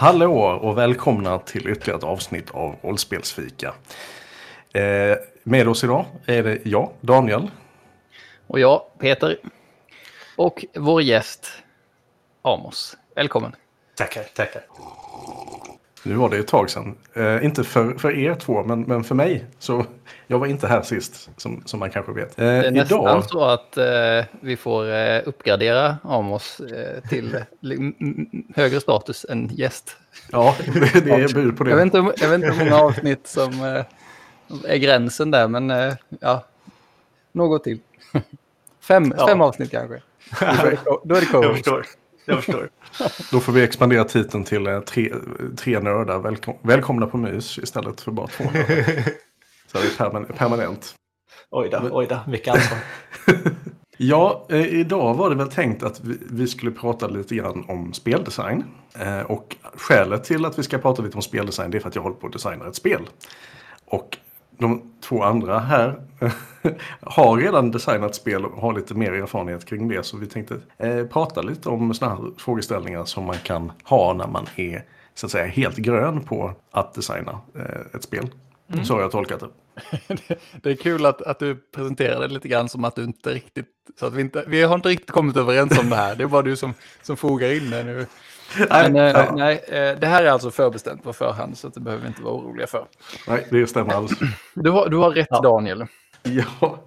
[0.00, 3.74] Hallå och välkomna till ytterligare ett avsnitt av Rollspelsfika.
[4.72, 7.50] Eh, med oss idag är det jag, Daniel.
[8.46, 9.38] Och jag, Peter.
[10.36, 11.52] Och vår gäst,
[12.42, 12.96] Amos.
[13.14, 13.52] Välkommen.
[13.94, 14.62] Tackar, tackar.
[16.04, 16.94] Nu var det ett tag sedan.
[17.14, 19.46] Eh, inte för, för er två, men, men för mig.
[19.58, 19.84] Så
[20.26, 22.38] jag var inte här sist, som, som man kanske vet.
[22.38, 23.84] Eh, Det är nästan idag, så att eh,
[24.40, 27.40] vi får eh, uppgradera Amos eh, till eh,
[28.56, 29.96] högre status än gäst.
[30.32, 31.70] ja, det, det är bud på det.
[31.70, 33.84] Jag vet inte, jag vet inte hur många avsnitt som eh,
[34.72, 36.44] är gränsen där, men eh, ja,
[37.32, 37.78] något till.
[38.80, 39.26] Fem, Ja.
[39.28, 40.02] fem avsnitt kanske.
[40.40, 41.26] Då är det co- Då är det
[42.28, 42.68] Jag förstår.
[43.32, 45.12] Då får vi expandera titeln till eh, tre,
[45.56, 46.18] tre nördar.
[46.18, 49.02] Välkom, välkomna på mys istället för bara två nördar.
[49.72, 50.94] Så det är perman- permanent.
[51.50, 52.78] Oj då, oj då, mycket ansvar.
[54.00, 57.92] Ja, eh, idag var det väl tänkt att vi, vi skulle prata lite grann om
[57.92, 58.64] speldesign.
[58.98, 61.94] Eh, och skälet till att vi ska prata lite om speldesign det är för att
[61.94, 63.02] jag håller på att designa ett spel.
[63.84, 64.16] Och
[64.58, 66.00] de två andra här
[67.00, 70.02] har redan designat spel och har lite mer erfarenhet kring det.
[70.02, 74.26] Så vi tänkte eh, prata lite om sådana här frågeställningar som man kan ha när
[74.26, 74.84] man är
[75.14, 78.30] så att säga helt grön på att designa eh, ett spel.
[78.84, 79.48] Så har jag tolkat det.
[80.62, 81.58] Det är kul att, att du
[81.96, 83.66] det lite grann som att du inte riktigt...
[84.00, 86.16] Så att vi, inte, vi har inte riktigt kommit överens om det här.
[86.16, 88.06] Det är bara du som, som fogar in det nu.
[88.68, 89.32] Men, eh, ja.
[89.36, 92.22] nej, eh, det här är alltså förbestämt på förhand så att det behöver vi inte
[92.22, 92.86] vara oroliga för.
[93.28, 94.12] Nej, det stämmer alls.
[94.54, 95.40] Du har, du har rätt Ja.
[95.40, 95.86] Daniel.
[96.22, 96.78] Ja.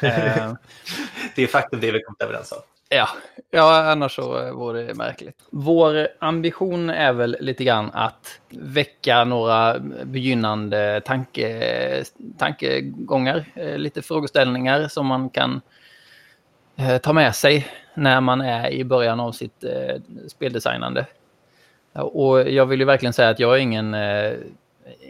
[0.00, 0.52] Eh,
[1.36, 2.58] Det är faktum det vi kommit överens om.
[2.88, 3.08] ja.
[3.50, 5.36] ja, annars så vore det märkligt.
[5.50, 12.04] Vår ambition är väl lite grann att väcka några begynnande tanke,
[12.38, 13.44] tankegångar,
[13.78, 15.60] lite frågeställningar som man kan
[17.02, 19.64] ta med sig när man är i början av sitt
[20.28, 21.06] speldesignande.
[21.92, 24.38] Och jag vill ju verkligen säga att jag är ingen, eh,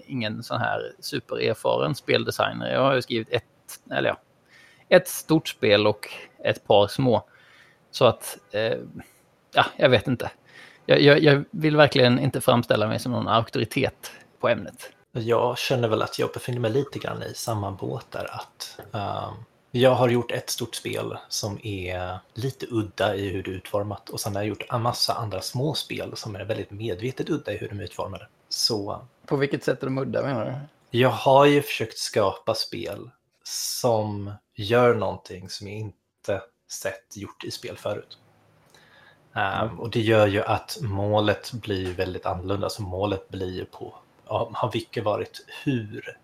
[0.07, 2.73] ingen sån här supererfaren speldesigner.
[2.73, 3.45] Jag har ju skrivit ett,
[3.91, 4.21] eller ja,
[4.89, 6.09] ett stort spel och
[6.45, 7.25] ett par små.
[7.91, 8.79] Så att, eh,
[9.55, 10.31] ja, jag vet inte.
[10.87, 14.93] Jag, jag, jag vill verkligen inte framställa mig som någon auktoritet på ämnet.
[15.13, 18.31] Jag känner väl att jag befinner mig lite grann i samma båt där.
[18.35, 23.51] Att, um, jag har gjort ett stort spel som är lite udda i hur det
[23.51, 26.71] är utformat och sen har jag gjort en massa andra små spel som är väldigt
[26.71, 28.29] medvetet udda i hur de är utformade.
[28.49, 30.99] Så På vilket sätt är de udda menar du?
[30.99, 33.11] Jag har ju försökt skapa spel
[33.45, 36.43] som gör någonting som jag inte
[36.73, 38.19] sett gjort i spel förut.
[39.35, 42.69] Ehm, och det gör ju att målet blir väldigt annorlunda.
[42.69, 43.95] Så målet blir på,
[44.25, 46.19] har mycket varit hur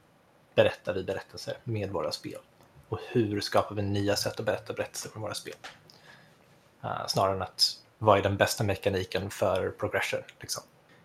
[0.55, 2.41] berättar vi berättelser med våra spel?
[2.89, 5.55] Och hur skapar vi nya sätt att berätta berättelser med våra spel?
[6.85, 10.21] Eh, snarare än att vad är den bästa mekaniken för progression?
[10.41, 10.63] Liksom.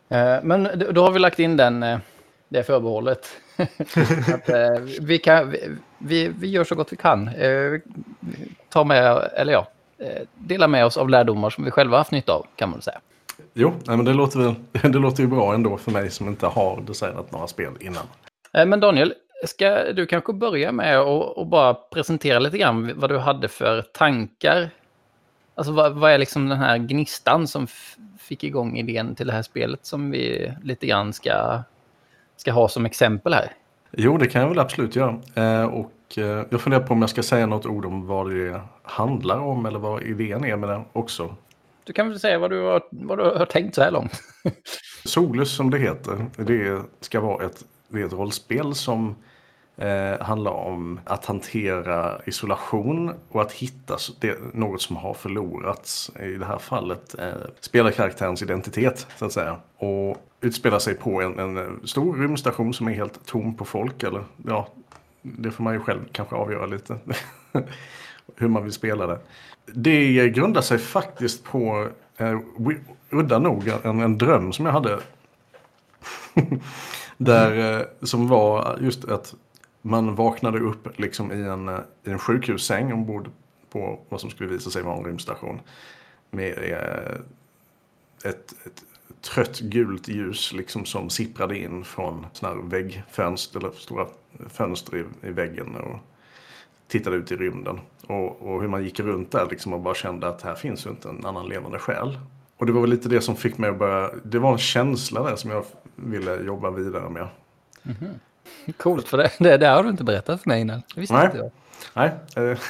[0.09, 1.99] Eh, Men då har vi lagt in den, eh,
[2.49, 3.27] det förbehållet.
[3.57, 4.49] att,
[4.99, 7.29] vi, kan, vi, vi, vi gör så gott vi kan.
[8.69, 9.67] Ta med, eller ja,
[10.35, 12.99] dela med oss av lärdomar som vi själva haft nytta av, kan man säga.
[13.53, 14.55] Jo, nej, men det låter, väl,
[14.91, 18.05] det låter ju bra ändå för mig som inte har designat några spel innan.
[18.51, 19.13] Men Daniel,
[19.45, 23.81] ska du kanske börja med att och bara presentera lite grann vad du hade för
[23.81, 24.69] tankar?
[25.55, 27.67] Alltså vad, vad är liksom den här gnistan som
[28.19, 31.63] fick igång idén till det här spelet som vi lite grann ska,
[32.37, 33.51] ska ha som exempel här?
[33.91, 35.19] Jo, det kan jag väl absolut göra.
[35.35, 38.61] Eh, och eh, jag funderar på om jag ska säga något ord om vad det
[38.83, 41.35] handlar om eller vad idén är med det också.
[41.83, 44.21] Du kan väl säga vad du har, vad du har tänkt så här långt?
[45.05, 49.15] Solus som det heter, det ska vara ett, det är ett rollspel som
[49.77, 56.11] eh, handlar om att hantera isolation och att hitta det, något som har förlorats.
[56.19, 59.57] I det här fallet eh, spelarkaraktärens identitet så att säga.
[59.77, 64.03] Och utspelar sig på en, en eh, stor rymdstation som är helt tom på folk.
[64.03, 64.67] Eller ja,
[65.21, 66.97] det får man ju själv kanske avgöra lite.
[68.35, 69.19] hur man vill spela det.
[69.65, 71.87] Det grundar sig faktiskt på,
[72.17, 72.39] eh,
[73.09, 74.99] udda nog, en, en dröm som jag hade.
[77.17, 79.35] Där, eh, som var just att
[79.81, 83.29] man vaknade upp liksom i en, eh, i en sjukhussäng ombord
[83.69, 85.59] på vad som skulle visa sig vara en rymdstation.
[86.33, 87.21] med eh,
[88.29, 88.83] ett, ett
[89.21, 94.07] trött gult ljus liksom som sipprade in från såna här väggfönster, eller stora
[94.49, 95.99] fönster i, i väggen och
[96.87, 97.79] tittade ut i rymden.
[98.07, 100.89] Och, och hur man gick runt där liksom och bara kände att här finns ju
[100.89, 102.19] inte en annan levande själ.
[102.57, 105.23] Och det var väl lite det som fick mig att börja, det var en känsla
[105.23, 107.27] där som jag ville jobba vidare med.
[107.83, 108.07] Mhm.
[108.77, 110.83] Coolt, för det, det, det har du inte berättat för mig innan.
[110.95, 111.25] Det visste Nej.
[111.25, 111.51] inte jag.
[111.93, 112.59] Nej, eh,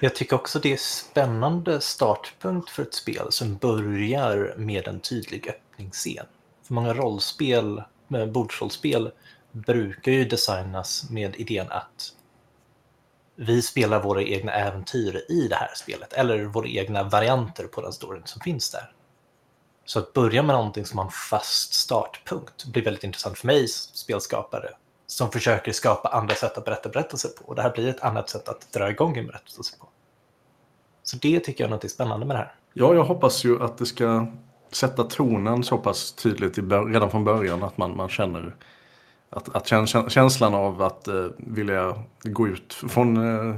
[0.00, 5.48] Jag tycker också det är spännande startpunkt för ett spel som börjar med en tydlig
[5.48, 6.26] öppningsscen.
[6.66, 9.10] För många rollspel, med bordsrollspel,
[9.52, 12.12] brukar ju designas med idén att
[13.36, 17.92] vi spelar våra egna äventyr i det här spelet, eller våra egna varianter på den
[17.92, 18.92] storyn som finns där.
[19.84, 23.68] Så att börja med någonting som har en fast startpunkt blir väldigt intressant för mig
[23.68, 24.70] som spelskapare
[25.06, 27.44] som försöker skapa andra sätt att berätta berättelser på.
[27.44, 29.88] Och det här blir ett annat sätt att dra igång en berättelse på.
[31.02, 32.54] Så det tycker jag är något spännande med det här.
[32.72, 34.26] ja, jag hoppas ju att det ska
[34.72, 38.54] sätta tonen så pass tydligt i redan från början att man, man känner
[39.30, 43.56] att, att känslan av att eh, vilja gå ut från eh,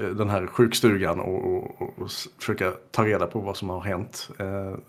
[0.00, 4.28] Eh, den här sjukstugan och, och, och försöka ta reda på vad som har hänt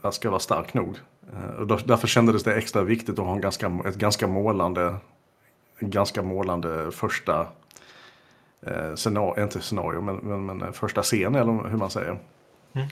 [0.03, 0.97] eh, ska vara stark nog.
[1.33, 4.95] Eh, och då- därför kändes det extra viktigt att ha en ganska, ett ganska målande,
[5.79, 7.47] en ganska målande första
[8.65, 12.19] eh, scenario, inte scenario, men, men, men eh, första scen eller hur man säger.
[12.73, 12.87] Mm.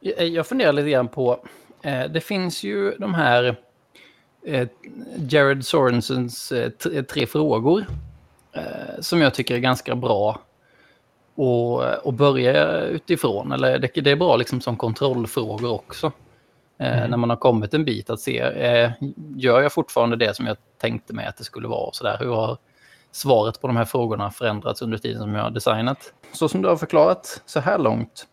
[0.00, 1.40] Jag jag funderar lite grann på,
[1.82, 3.56] eh, det finns ju de här
[4.46, 4.68] eh,
[5.28, 7.84] Jared Sorensens eh, tre, tre frågor
[8.52, 10.40] eh, som jag tycker är ganska bra
[11.38, 13.52] att, att börja utifrån.
[13.52, 16.12] Eller det, det är bra liksom som kontrollfrågor också.
[16.78, 18.90] Eh, När man har kommit en bit att se, eh,
[19.36, 21.86] gör jag fortfarande det som jag tänkte mig att det skulle vara?
[21.86, 22.18] Och så där?
[22.18, 22.58] Hur har
[23.12, 26.12] svaret på de här frågorna förändrats under tiden som jag har designat?
[26.32, 28.26] Så som du har förklarat så här långt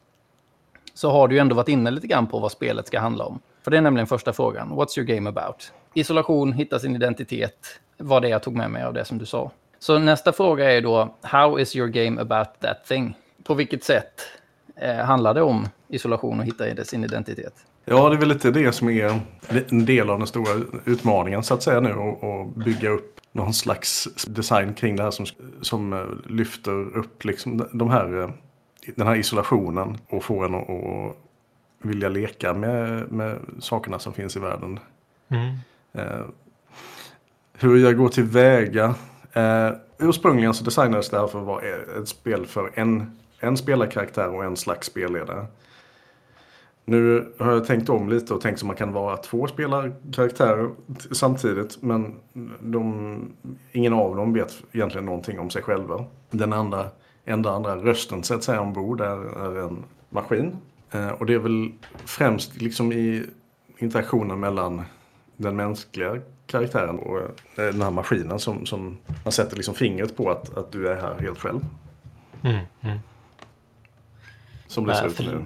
[0.93, 3.39] så har du ändå varit inne lite grann på vad spelet ska handla om.
[3.63, 4.71] För det är nämligen första frågan.
[4.71, 5.71] What's your game about?
[5.93, 9.51] Isolation, hitta sin identitet, var det jag tog med mig av det som du sa.
[9.83, 13.17] Så nästa fråga är då, how is your game about that thing?
[13.43, 14.21] På vilket sätt
[14.75, 17.53] eh, handlar det om isolation och hitta sin identitet?
[17.85, 19.19] Ja, det är väl lite det som är
[19.69, 21.93] en del av den stora utmaningen så att säga nu.
[21.93, 25.25] Och, och bygga upp någon slags design kring det här som,
[25.61, 28.29] som eh, lyfter upp liksom de här, eh,
[28.95, 31.15] den här isolationen och får en att
[31.81, 34.79] vilja leka med, med sakerna som finns i världen.
[35.93, 36.25] Eh,
[37.53, 38.95] hur jag går tillväga.
[39.33, 41.61] Eh, ursprungligen så designades det här för att vara
[42.01, 45.45] ett spel för en, en spelarkaraktär och en slags spelledare.
[46.85, 50.69] Nu har jag tänkt om lite och tänkt att man kan vara två spelarkaraktärer
[51.11, 51.81] samtidigt.
[51.81, 52.15] Men
[52.59, 53.33] de,
[53.71, 56.05] ingen av dem vet egentligen någonting om sig själva.
[56.31, 56.85] Den andra,
[57.25, 60.57] enda andra rösten så att säga ombord är, är en maskin.
[60.91, 61.71] Eh, och det är väl
[62.05, 63.23] främst liksom i
[63.77, 64.81] interaktionen mellan
[65.37, 70.31] den mänskliga karaktären och eh, den här maskinen som, som man sätter liksom fingret på
[70.31, 71.59] att, att du är här helt själv.
[72.43, 72.99] Mm, mm.
[74.67, 75.45] Som det ser ut för- nu.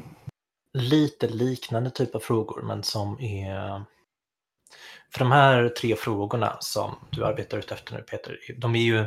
[0.73, 3.83] Lite liknande typ av frågor, men som är...
[5.11, 9.05] För de här tre frågorna som du arbetar ut efter nu, Peter, de är ju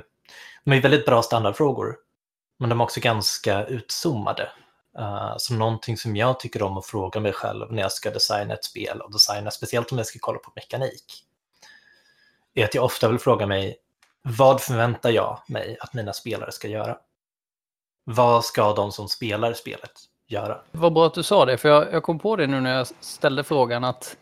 [0.64, 1.96] de är väldigt bra standardfrågor,
[2.58, 4.48] men de är också ganska utzoomade.
[4.98, 8.54] Uh, som någonting som jag tycker om att fråga mig själv när jag ska designa
[8.54, 11.24] ett spel och designa, speciellt om jag ska kolla på mekanik,
[12.54, 13.76] är att jag ofta vill fråga mig,
[14.22, 16.98] vad förväntar jag mig att mina spelare ska göra?
[18.04, 19.92] Vad ska de som spelar spelet
[20.26, 20.60] göra?
[20.70, 22.86] Vad bra att du sa det, för jag, jag kom på det nu när jag
[23.00, 24.16] ställde frågan att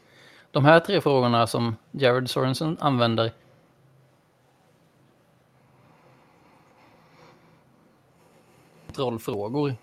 [0.50, 3.32] de här tre frågorna som Jared Sorensen använder
[8.94, 9.76] rollfrågor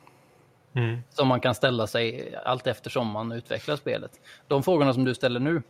[0.75, 1.03] Mm.
[1.09, 4.11] som man kan ställa sig allt eftersom man utvecklar spelet.
[4.47, 5.61] De frågorna som du ställer nu,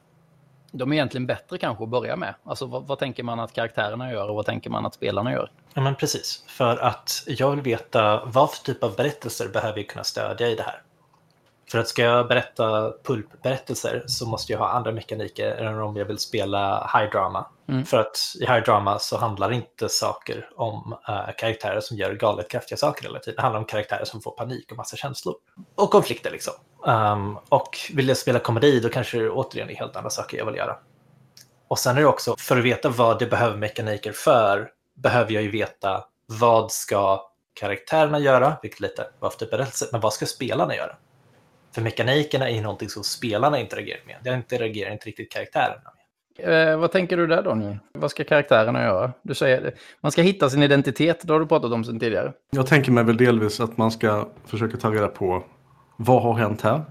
[0.71, 2.35] de är egentligen bättre kanske att börja med.
[2.43, 5.51] Alltså vad, vad tänker man att karaktärerna gör och vad tänker man att spelarna gör?
[5.73, 6.43] Ja, men precis.
[6.47, 10.55] För att jag vill veta vad för typ av berättelser behöver jag kunna stödja i
[10.55, 10.81] det här.
[11.71, 16.05] För att ska jag berätta pulpberättelser så måste jag ha andra mekaniker än om jag
[16.05, 17.45] vill spela high drama.
[17.67, 17.85] Mm.
[17.85, 22.49] För att i high drama så handlar inte saker om eh, karaktärer som gör galet
[22.49, 23.35] kraftiga saker hela tiden.
[23.35, 25.35] Det handlar om karaktärer som får panik och massa känslor.
[25.75, 26.53] Och konflikter liksom.
[26.85, 30.45] Um, och vill jag spela komedi då kanske det återigen är helt andra saker jag
[30.45, 30.77] vill göra.
[31.67, 35.43] Och sen är det också, för att veta vad det behöver mekaniker för, behöver jag
[35.43, 40.25] ju veta vad ska karaktärerna göra, vilket lite var för typ berättelse, men vad ska
[40.25, 40.95] spelarna göra?
[41.75, 44.17] För mekanikerna är ju någonting som spelarna interagerar med.
[44.23, 46.04] Det interagerar inte riktigt karaktärerna med.
[46.37, 47.77] Eh, vad tänker du där Daniel?
[47.93, 49.11] Vad ska karaktärerna göra?
[49.21, 52.33] Du säger man ska hitta sin identitet, det har du pratat om sedan tidigare.
[52.51, 55.43] Jag tänker mig väl delvis att man ska försöka ta reda på
[55.97, 56.81] vad har hänt här?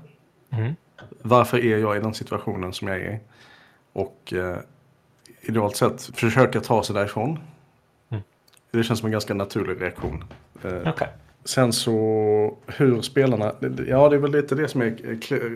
[0.50, 0.74] Mm.
[1.22, 3.20] Varför är jag i den situationen som jag är i?
[3.92, 4.56] Och eh,
[5.40, 7.38] idealt sett försöka ta sig därifrån.
[8.10, 8.22] Mm.
[8.70, 10.24] Det känns som en ganska naturlig reaktion.
[10.62, 11.08] Eh, Okej.
[11.46, 11.92] Sen så
[12.66, 13.52] hur spelarna,
[13.86, 14.90] ja det är väl lite det som är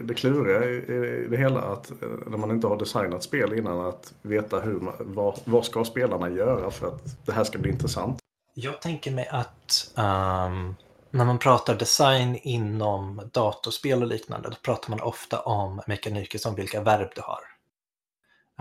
[0.02, 1.61] det kluriga i det hela.
[1.61, 5.85] Att eh, när man inte har designat spel innan att veta hur vad, vad ska
[5.85, 8.18] spelarna göra för att det här ska bli intressant.
[8.54, 10.76] Jag tänker mig att um,
[11.11, 16.54] när man pratar design inom datorspel och liknande, då pratar man ofta om mekaniker som
[16.54, 17.40] vilka verb du har.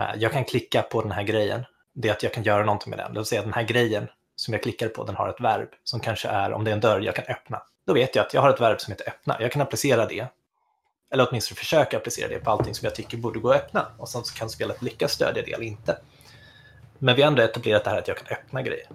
[0.00, 2.90] Uh, jag kan klicka på den här grejen, det är att jag kan göra någonting
[2.90, 3.12] med den.
[3.12, 4.08] Det vill säga att den här grejen
[4.38, 6.80] som jag klickar på, den har ett verb som kanske är, om det är en
[6.80, 7.62] dörr jag kan öppna.
[7.86, 9.36] Då vet jag att jag har ett verb som heter öppna.
[9.40, 10.26] Jag kan applicera det,
[11.12, 13.86] eller åtminstone försöka applicera det på allting som jag tycker borde gå att öppna.
[13.98, 15.98] Och sen så kan spelet lyckas stödja det eller inte.
[16.98, 18.88] Men vi har ändå etablerat det här att jag kan öppna grejer.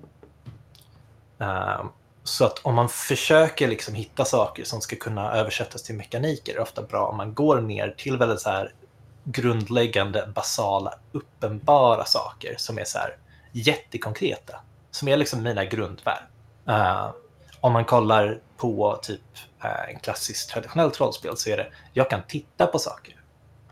[1.41, 1.85] Uh,
[2.23, 6.55] så att om man försöker liksom hitta saker som ska kunna översättas till mekaniker är
[6.55, 8.73] det ofta bra om man går ner till väldigt så här
[9.23, 13.17] grundläggande, basala, uppenbara saker som är så här
[13.51, 14.59] jättekonkreta.
[14.93, 16.23] Som är liksom mina grundverb.
[16.69, 17.11] Uh, eh,
[17.61, 19.21] om man kollar på typ
[19.65, 23.21] uh, en klassisk traditionellt rollspel så är det jag kan titta på saker.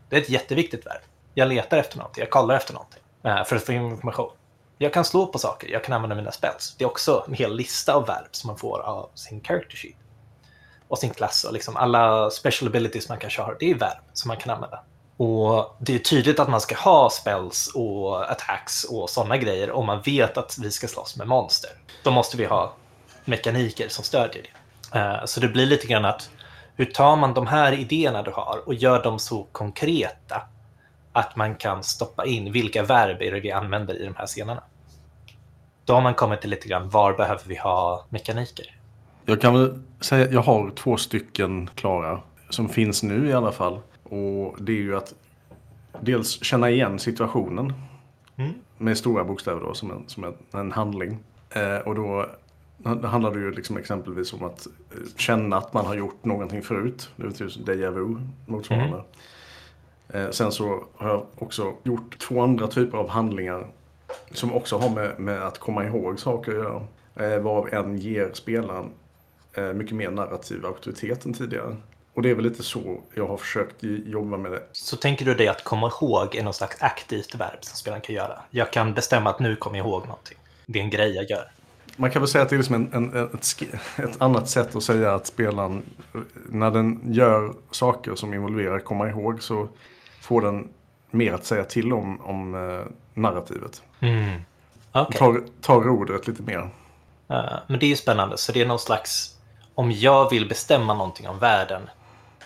[0.10, 1.02] Det är ett jätteviktigt verb.
[1.34, 4.32] Jag letar efter någonting, jag kollar efter någonting uh, för att få information.
[4.78, 6.76] Jag kan slå på saker, jag kan använda mina spells.
[6.78, 9.96] Det är också en hel lista av verb som man får av sin character sheet.
[10.88, 14.28] Och sin klass och liksom alla special abilities man kanske har, det är verb som
[14.28, 14.84] man kan använda.
[15.24, 19.86] Och det är tydligt att man ska ha spells och attacks och sådana grejer om
[19.86, 21.70] man vet att vi ska slåss med monster.
[22.04, 22.74] Då måste vi ha
[23.26, 25.00] mekaniker som stödjer det.
[25.00, 26.30] Eh, så det blir lite grann att
[26.76, 30.42] hur tar man de här idéerna du har och gör dem så konkreta
[31.12, 34.64] att man kan stoppa in vilka verb är det vi använder i de här scenerna.
[35.86, 38.78] Då har man kommit till lite grann var behöver vi ha mekaniker?
[39.26, 43.52] Jag kan väl säga att jag har två stycken klara som finns nu i alla
[43.52, 43.80] fall.
[44.12, 45.14] Och det är ju att
[46.02, 47.74] dels känna igen situationen
[48.36, 48.54] Mm.
[48.78, 51.18] med stora bokstäver då som en, som en, en handling.
[51.50, 52.26] Eh, och då
[53.04, 57.10] handlar det ju liksom exempelvis om att eh, känna att man har gjort någonting förut.
[57.16, 59.04] Det betyder déjà vu motsvarande.
[60.10, 63.68] Eh, sen så har jag också gjort två andra typer av handlingar
[64.32, 66.82] som också har med, med att komma ihåg saker att göra.
[67.34, 68.90] Eh, varav en ger spelaren
[69.54, 71.76] eh, mycket mer narrativ auktoritet än tidigare.
[72.14, 73.76] Och det är väl lite så jag har försökt
[74.06, 74.64] jobba med det.
[74.72, 78.16] Så tänker du dig att komma ihåg är någon slags aktivt verb som spelaren kan
[78.16, 78.40] göra?
[78.50, 80.38] Jag kan bestämma att nu kommer jag ihåg någonting.
[80.66, 81.52] Det är en grej jag gör.
[81.96, 83.64] Man kan väl säga att det är liksom en, en, ett,
[83.98, 85.84] ett annat sätt att säga att spelaren,
[86.50, 89.68] när den gör saker som involverar komma ihåg så
[90.22, 90.70] får den
[91.12, 93.82] mer att säga till om, om eh, narrativet.
[94.00, 94.42] Mm.
[94.92, 95.20] Okej.
[95.20, 96.70] Tar, tar rodret lite mer.
[97.30, 99.38] Eh, men det är ju spännande, så det är någon slags...
[99.76, 101.82] Om jag vill bestämma någonting om världen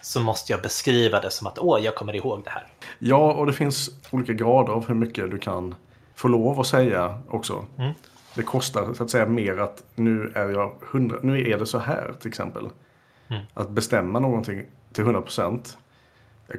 [0.05, 2.67] så måste jag beskriva det som att åh, jag kommer ihåg det här.
[2.99, 5.75] Ja, och det finns olika grader av hur mycket du kan
[6.15, 7.65] få lov att säga också.
[7.77, 7.93] Mm.
[8.35, 11.77] Det kostar så att säga mer att nu är jag hundra, nu är det så
[11.77, 12.67] här till exempel.
[13.27, 13.43] Mm.
[13.53, 15.77] Att bestämma någonting till 100 procent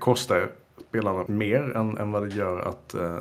[0.01, 0.51] kostar
[0.89, 3.19] spelarna mer än, än vad det gör att eh,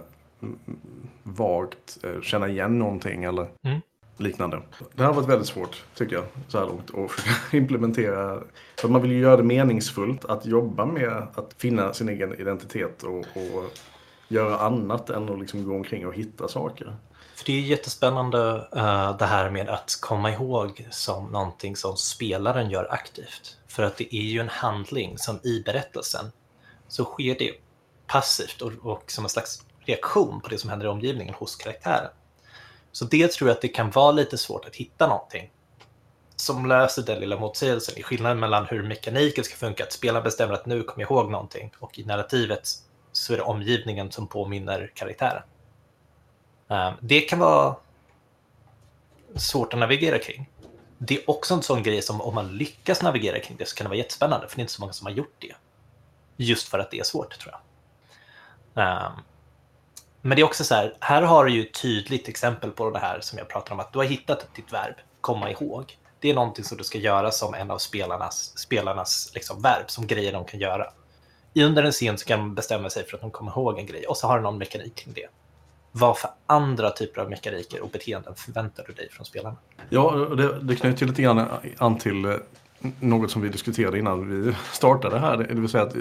[1.24, 3.82] vagt eh, känna igen någonting eller Mm
[4.17, 4.62] liknande.
[4.93, 8.43] Det här har varit väldigt svårt tycker jag så här långt att implementera.
[8.79, 13.03] För man vill ju göra det meningsfullt att jobba med att finna sin egen identitet
[13.03, 13.72] och, och
[14.27, 16.95] göra annat än att liksom gå omkring och hitta saker.
[17.36, 21.98] För det är ju jättespännande eh, det här med att komma ihåg som någonting som
[21.98, 23.57] spelaren gör aktivt.
[23.67, 26.31] För att det är ju en handling som i berättelsen
[26.88, 27.51] så sker det
[28.07, 32.10] passivt och, och som en slags reaktion på det som händer i omgivningen hos karaktären.
[32.96, 35.52] Så det tror jag att det kan vara lite svårt att hitta någonting
[36.36, 40.54] som löser den lilla motsägelsen i skillnaden mellan hur mekaniken ska funka, att spelaren bestämmer
[40.54, 42.70] att nu kommer jag ihåg någonting och i narrativet
[43.12, 45.44] så är det omgivningen som påminner karaktären.
[46.70, 47.75] Eh, det kan vara
[49.36, 50.50] svårt att navigera kring.
[50.98, 53.86] Det är också en sån grej som om man lyckas navigera kring det så kan
[53.86, 55.56] det vara jättespännande för det är inte så många som har gjort det.
[56.38, 57.62] Just för att det är svårt tror jag.
[58.84, 59.12] Eh,
[60.25, 63.00] men det är också så här, här har du ju ett tydligt exempel på det
[63.00, 65.98] här som jag pratar om, att du har hittat ditt verb, komma ihåg.
[66.20, 70.08] Det är någonting som du ska göra som en av spelarnas, spelarnas liksom verb, som
[70.08, 70.86] grejer de kan göra.
[71.53, 73.86] I under en scen så kan de bestämma sig för att de kommer ihåg en
[73.86, 75.27] grej och så har du någon mekanik kring det.
[75.91, 79.55] Vad för andra typer av mekaniker och beteenden förväntar du dig från spelarna?
[79.89, 82.36] Ja, det, det knyter ju lite grann an till eh,
[83.00, 85.38] något som vi diskuterade innan vi startade här.
[85.38, 85.96] Det vill säga att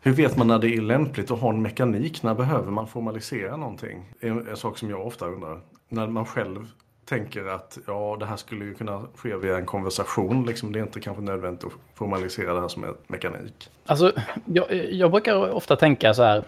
[0.00, 2.22] hur vet man när det är lämpligt att ha en mekanik?
[2.22, 4.04] När behöver man formalisera någonting?
[4.20, 5.60] En, en sak som jag ofta undrar.
[5.88, 6.66] När man själv
[7.04, 10.46] tänker att ja, det här skulle ju kunna ske via en konversation.
[10.46, 13.70] Liksom, det är inte kanske nödvändigt att formalisera det här som en mekanik.
[13.86, 14.12] Alltså,
[14.44, 16.44] jag, jag brukar ofta tänka så här.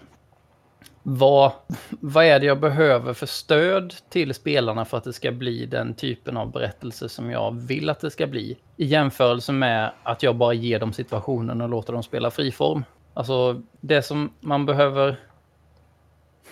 [1.03, 1.51] Vad,
[1.89, 5.93] vad är det jag behöver för stöd till spelarna för att det ska bli den
[5.93, 8.57] typen av berättelse som jag vill att det ska bli?
[8.77, 12.83] I jämförelse med att jag bara ger dem situationen och låter dem spela friform.
[13.13, 15.17] Alltså, det som man behöver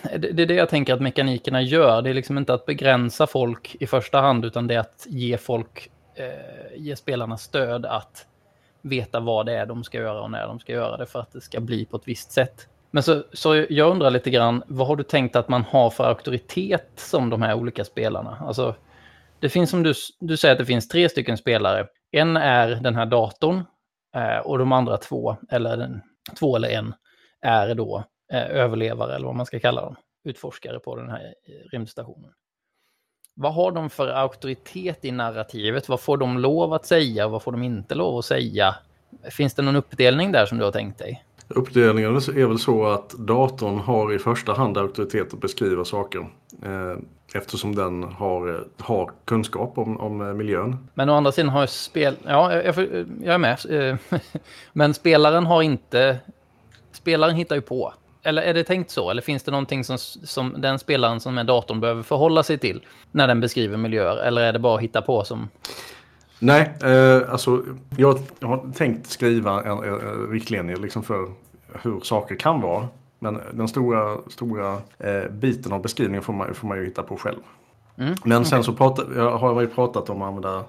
[0.02, 2.02] det är det jag tänker att mekanikerna gör.
[2.02, 5.36] Det är liksom inte att begränsa folk i första hand, utan det är att ge
[5.36, 8.26] folk, eh, ge spelarna stöd att
[8.82, 11.32] veta vad det är de ska göra och när de ska göra det för att
[11.32, 12.68] det ska bli på ett visst sätt.
[12.90, 16.04] Men så, så jag undrar lite grann, vad har du tänkt att man har för
[16.04, 18.36] auktoritet som de här olika spelarna?
[18.40, 18.74] Alltså,
[19.40, 21.86] det finns som du, du säger att det finns tre stycken spelare.
[22.10, 23.64] En är den här datorn
[24.14, 26.02] eh, och de andra två, eller den,
[26.38, 26.94] två eller en,
[27.40, 31.70] är då eh, överlevare eller vad man ska kalla dem, utforskare på den här eh,
[31.72, 32.30] rymdstationen.
[33.34, 35.88] Vad har de för auktoritet i narrativet?
[35.88, 38.74] Vad får de lov att säga och vad får de inte lov att säga?
[39.30, 41.24] Finns det någon uppdelning där som du har tänkt dig?
[41.48, 46.30] Uppdelningen är väl så att datorn har i första hand auktoritet att beskriva saker.
[46.62, 46.98] Eh,
[47.34, 50.88] eftersom den har, har kunskap om, om miljön.
[50.94, 52.16] Men å andra sidan har spel...
[52.26, 52.78] Ja, jag,
[53.22, 53.58] jag är med.
[54.72, 56.18] Men spelaren har inte...
[56.92, 57.92] Spelaren hittar ju på.
[58.22, 59.10] Eller är det tänkt så?
[59.10, 62.86] Eller finns det någonting som, som den spelaren som är datorn behöver förhålla sig till
[63.10, 64.16] när den beskriver miljöer?
[64.16, 65.48] Eller är det bara att hitta på som...
[66.38, 67.62] Nej, eh, alltså
[67.96, 71.26] jag har tänkt skriva en, en riktlinje liksom för
[71.82, 72.88] hur saker kan vara.
[73.22, 77.16] Men den stora, stora eh, biten av beskrivningen får man, får man ju hitta på
[77.16, 77.40] själv.
[77.98, 80.64] Mm, Men sen så pratar, jag har jag ju pratat om att använda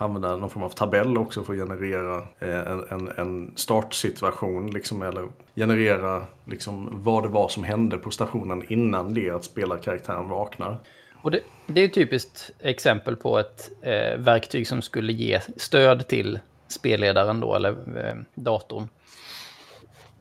[0.00, 4.70] använda någon form av tabell också för att generera eh, en, en, en startsituation.
[4.70, 10.28] Liksom, eller generera liksom, vad det var som hände på stationen innan det att spelarkaraktären
[10.28, 10.78] vaknar.
[11.22, 16.08] Och det, det är ett typiskt exempel på ett eh, verktyg som skulle ge stöd
[16.08, 18.88] till spelledaren då, eller eh, datorn.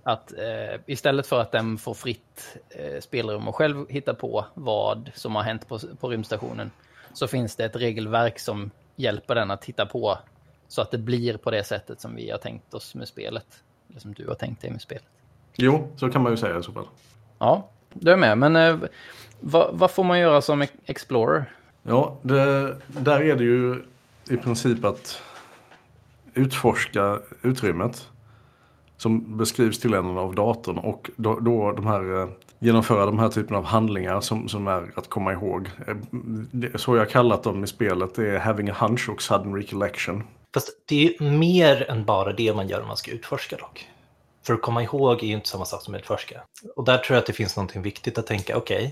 [0.03, 5.11] Att eh, istället för att den får fritt eh, spelrum och själv hitta på vad
[5.15, 6.71] som har hänt på, på rymdstationen
[7.13, 10.17] så finns det ett regelverk som hjälper den att titta på
[10.67, 13.63] så att det blir på det sättet som vi har tänkt oss med spelet.
[13.89, 15.03] Eller som du har tänkt dig med spelet.
[15.55, 16.87] Jo, så kan man ju säga i så fall.
[17.39, 18.37] Ja, du är med.
[18.37, 18.77] Men eh,
[19.39, 21.53] vad, vad, får man göra som Explorer?
[21.83, 23.83] Ja, det, där är det ju
[24.29, 25.21] i princip att
[26.33, 28.07] utforska utrymmet
[29.01, 33.29] som beskrivs till en av datorn och då, då de här eh, genomföra de här
[33.29, 35.69] typen av handlingar som, som är att komma ihåg.
[35.87, 35.95] Eh,
[36.51, 40.23] det, så jag kallat dem i spelet det är having a hunch och sudden recollection.
[40.53, 43.87] Fast det är mer än bara det man gör om man ska utforska dock.
[44.45, 46.41] För att komma ihåg är ju inte samma sak som att utforska.
[46.75, 48.91] Och där tror jag att det finns någonting viktigt att tänka, okej, okay,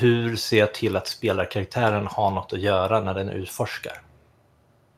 [0.00, 4.02] hur ser jag till att spelarkaraktären har något att göra när den utforskar?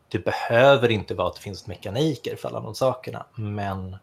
[0.09, 3.97] Det behöver inte vara att det finns mekaniker för alla de sakerna, men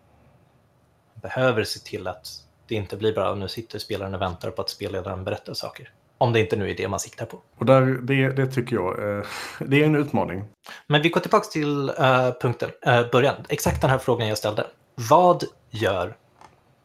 [1.14, 2.28] behöver se till att
[2.68, 5.92] det inte blir bara nu sitter spelaren och väntar på att spelledaren berättar saker.
[6.18, 7.42] Om det inte nu är det man siktar på.
[7.58, 9.26] Och där, det, det tycker jag eh,
[9.60, 10.46] det är en utmaning.
[10.88, 13.36] Men vi går tillbaka till uh, punkten, uh, början.
[13.50, 14.68] Exakt den här frågan jag ställde.
[14.96, 16.16] Vad gör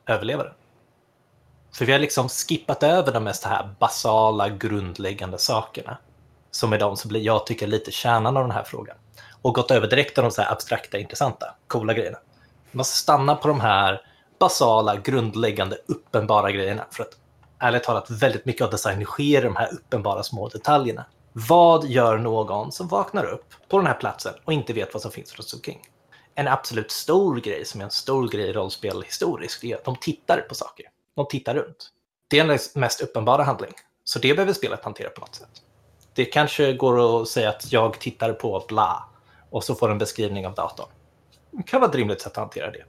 [0.06, 0.52] överlevaren?
[1.74, 5.98] För vi har liksom skippat över de mest här basala, grundläggande sakerna.
[6.50, 8.96] Som är de som blir, jag tycker, lite kärnan av den här frågan.
[9.42, 12.18] Och gått över direkt till de så här abstrakta, intressanta, coola grejerna.
[12.70, 14.00] Man måste stanna på de här
[14.38, 16.86] basala, grundläggande, uppenbara grejerna.
[16.90, 17.16] För att
[17.58, 21.04] ärligt talat, väldigt mycket av design sker i de här uppenbara små detaljerna.
[21.32, 25.10] Vad gör någon som vaknar upp på den här platsen och inte vet vad som
[25.10, 25.80] finns runt omkring?
[26.34, 29.96] En absolut stor grej som är en stor grej i rollspel historiskt är att de
[29.96, 30.86] tittar på saker.
[31.16, 31.90] De tittar runt.
[32.28, 33.72] Det är den mest uppenbara handling.
[34.04, 35.62] Så det behöver spelet hantera på något sätt.
[36.14, 39.09] Det kanske går att säga att jag tittar på bla
[39.50, 40.88] och så får en beskrivning av datorn.
[41.50, 42.84] Det kan vara ett rimligt sätt att hantera det.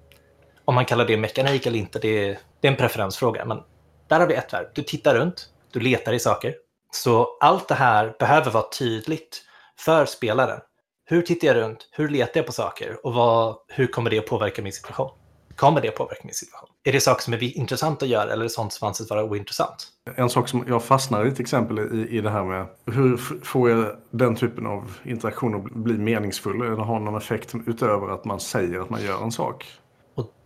[0.66, 3.46] Om man kallar det mekanik eller inte, det är, det är en preferensfråga.
[3.46, 3.64] Men
[4.08, 4.68] där har vi ett verb.
[4.74, 6.56] Du tittar runt, du letar i saker.
[6.92, 9.44] Så allt det här behöver vara tydligt
[9.80, 10.60] för spelaren.
[11.06, 11.90] Hur tittar jag runt?
[11.92, 13.06] Hur letar jag på saker?
[13.06, 15.12] Och vad, hur kommer det att påverka min situation?
[15.56, 16.70] Kommer det påverka min situation?
[16.84, 19.24] Är det saker som är intressant att göra eller är det sånt som anses vara
[19.24, 19.88] ointressant?
[20.16, 23.70] En sak som jag fastnar i till exempel i, i det här med hur får
[23.70, 28.40] jag den typen av interaktion att bli meningsfull eller ha någon effekt utöver att man
[28.40, 29.66] säger att man gör en sak?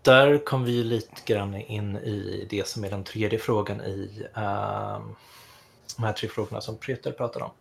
[0.06, 5.02] där kom vi lite grann in i det som är den tredje frågan i uh,
[5.96, 7.52] de här tre frågorna som Peter pratade om.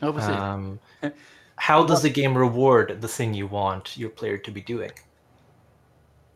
[0.00, 0.36] Ja, precis.
[0.36, 0.78] Um,
[1.54, 4.90] how does the game reward the thing you want your player to be doing?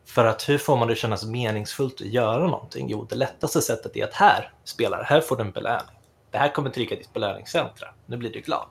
[0.09, 2.89] För att hur får man det kännas meningsfullt att göra någonting?
[2.89, 5.95] Jo, det lättaste sättet är att här, spelar, här får du en belöning.
[6.31, 7.87] det här kommer trigga ditt belöningscentra.
[8.05, 8.65] Nu blir du glad.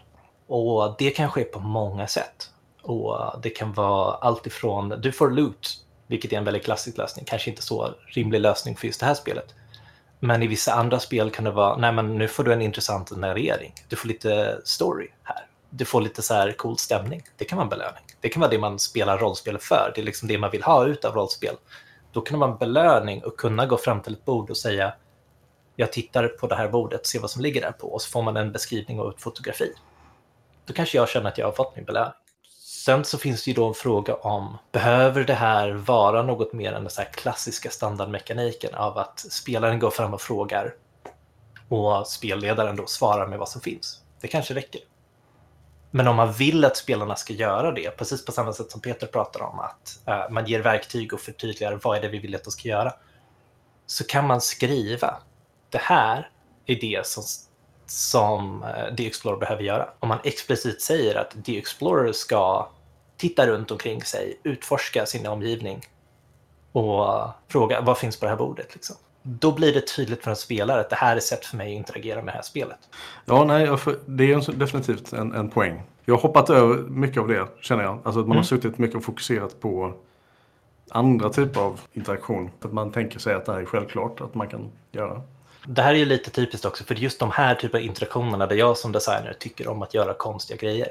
[0.47, 2.51] Och det kan ske på många sätt.
[2.83, 7.25] Och det kan vara allt ifrån, du får loot, vilket är en väldigt klassisk lösning,
[7.25, 9.55] kanske inte så rimlig lösning för just det här spelet.
[10.21, 13.17] Men i vissa andra spel kan det vara, nej men nu får du en intressant
[13.17, 15.47] narrering, du får lite story här.
[15.71, 17.23] Du får lite så här cool stämning.
[17.37, 18.05] Det kan vara en belöning.
[18.21, 19.93] Det kan vara det man spelar rollspel för.
[19.95, 21.55] Det är liksom det man vill ha ut av rollspel.
[22.13, 24.93] Då kan det vara en belöning att kunna gå fram till ett bord och säga
[25.77, 28.23] jag tittar på det här bordet, ser vad som ligger där på och så får
[28.23, 29.73] man en beskrivning och ett fotografi.
[30.67, 32.13] Då kanske jag känner att jag har fått min belöning.
[32.85, 36.73] Sen så finns det ju då en fråga om, behöver det här vara något mer
[36.73, 40.75] än den så här klassiska standardmekaniken av att spelaren går fram och frågar
[41.69, 44.03] och spelledaren då svarar med vad som finns?
[44.21, 44.81] Det kanske räcker.
[45.91, 49.07] Men om man vill att spelarna ska göra det, precis på samma sätt som Peter
[49.07, 52.45] pratar om, att uh, man ger verktyg och förtydligar vad är det vi vill att
[52.45, 52.93] de ska göra,
[53.87, 55.23] så kan man skriva
[55.71, 56.31] det här
[56.67, 57.23] är det som,
[57.87, 59.89] som uh, The Explorer behöver göra.
[59.99, 62.69] Om man explicit säger att The Explorer ska
[63.17, 65.83] titta runt omkring sig, utforska sin omgivning
[66.73, 68.75] och uh, fråga vad finns på det här bordet.
[68.75, 68.97] Liksom
[69.29, 71.79] då blir det tydligt för en spelare att det här är sätt för mig att
[71.79, 72.79] interagera med det här spelet.
[73.25, 73.69] Ja, nej,
[74.07, 75.83] det är definitivt en, en poäng.
[76.05, 77.93] Jag har hoppat över mycket av det, känner jag.
[77.95, 78.37] Alltså att man mm.
[78.37, 79.95] har suttit mycket och fokuserat på
[80.91, 82.51] andra typer av interaktion.
[82.61, 85.23] Att man tänker sig att det här är självklart att man kan göra.
[85.67, 88.57] Det här är ju lite typiskt också, för just de här typer av interaktionerna där
[88.57, 90.89] jag som designer tycker om att göra konstiga grejer.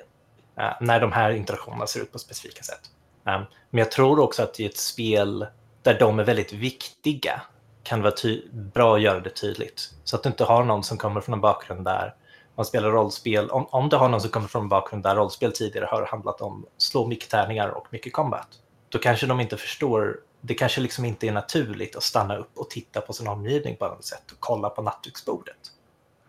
[0.60, 2.82] Uh, när de här interaktionerna ser ut på specifika sätt.
[3.24, 5.46] Um, men jag tror också att i ett spel
[5.82, 7.42] där de är väldigt viktiga
[7.88, 8.14] kan vara
[8.52, 9.94] bra att göra det tydligt.
[10.04, 12.16] Så att du inte har någon som kommer från en bakgrund där
[12.56, 13.50] man spelar rollspel.
[13.50, 16.42] Om, om du har någon som kommer från en bakgrund där rollspel tidigare har handlat
[16.42, 18.48] om slå mycket tärningar och mycket combat,
[18.90, 20.20] då kanske de inte förstår.
[20.42, 23.88] Det kanske liksom inte är naturligt att stanna upp och titta på sin omgivning på
[23.88, 25.72] något sätt och kolla på nattduksbordet.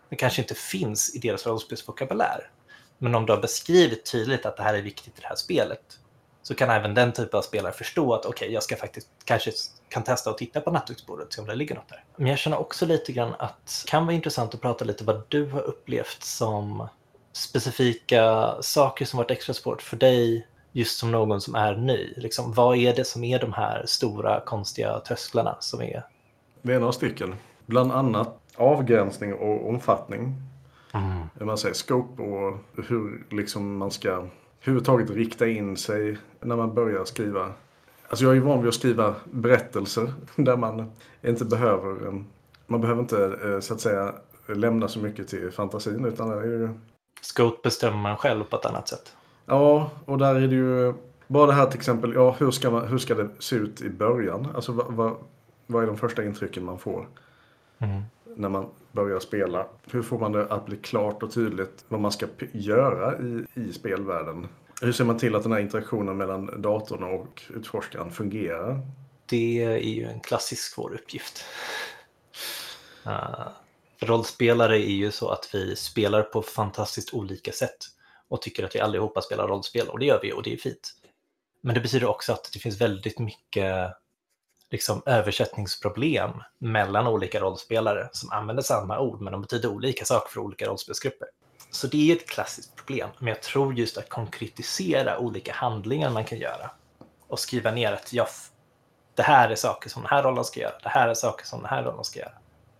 [0.09, 2.49] Det kanske inte finns i deras rollspelsvokabulär.
[2.97, 5.99] Men om du har beskrivit tydligt att det här är viktigt i det här spelet
[6.41, 9.51] så kan även den typen av spelare förstå att okej, okay, jag ska faktiskt kanske
[9.89, 12.03] kan testa att titta på nattduksbordet och se om det ligger något där.
[12.15, 15.23] Men jag känner också lite grann att det kan vara intressant att prata lite vad
[15.27, 16.87] du har upplevt som
[17.31, 22.13] specifika saker som varit extra svårt för dig just som någon som är ny.
[22.17, 26.03] Liksom, vad är det som är de här stora konstiga trösklarna som är?
[26.61, 27.35] Det är några stycken.
[27.65, 30.35] Bland annat avgränsning och omfattning.
[30.93, 31.47] Mm.
[31.47, 34.27] Man säger scope och hur liksom man ska
[34.61, 37.53] överhuvudtaget rikta in sig när man börjar skriva.
[38.09, 40.91] Alltså jag är ju van vid att skriva berättelser där man
[41.21, 42.23] inte behöver,
[42.67, 44.13] man behöver inte eh, så att säga
[44.47, 46.69] lämna så mycket till fantasin utan det är ju...
[47.21, 49.15] Scope bestämmer man själv på ett annat sätt.
[49.45, 50.93] Ja, och där är det ju
[51.27, 53.89] bara det här till exempel, ja hur ska, man, hur ska det se ut i
[53.89, 54.47] början?
[54.55, 55.15] Alltså vad, vad,
[55.67, 57.07] vad är de första intrycken man får?
[57.79, 58.03] Mm
[58.35, 59.65] när man börjar spela.
[59.91, 63.73] Hur får man det att bli klart och tydligt vad man ska göra i, i
[63.73, 64.47] spelvärlden?
[64.81, 68.81] Hur ser man till att den här interaktionen mellan datorn och utforskaren fungerar?
[69.25, 71.45] Det är ju en klassisk svår uppgift.
[73.07, 73.47] Uh,
[73.99, 77.77] rollspelare är ju så att vi spelar på fantastiskt olika sätt
[78.27, 80.95] och tycker att vi allihopa spelar rollspel och det gör vi och det är fint.
[81.61, 83.93] Men det betyder också att det finns väldigt mycket
[84.69, 90.39] liksom översättningsproblem mellan olika rollspelare som använder samma ord men de betyder olika saker för
[90.39, 91.27] olika rollspelsgrupper.
[91.71, 96.25] Så det är ett klassiskt problem, men jag tror just att konkretisera olika handlingar man
[96.25, 96.71] kan göra
[97.27, 98.27] och skriva ner att jag,
[99.15, 101.59] det här är saker som den här rollen ska göra, det här är saker som
[101.59, 102.31] den här rollen ska göra,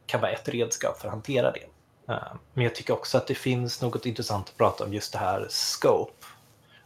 [0.06, 1.66] kan vara ett redskap för att hantera det.
[2.14, 5.20] Eh, men jag tycker också att det finns något intressant att prata om just det
[5.20, 6.26] här scope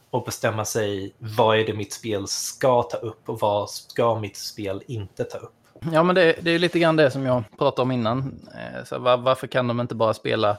[0.09, 4.37] och bestämma sig vad är det mitt spel ska ta upp och vad ska mitt
[4.37, 5.53] spel inte ta upp.
[5.91, 8.49] Ja, men det, det är lite grann det som jag pratade om innan.
[8.55, 10.57] Eh, så var, varför kan de inte bara spela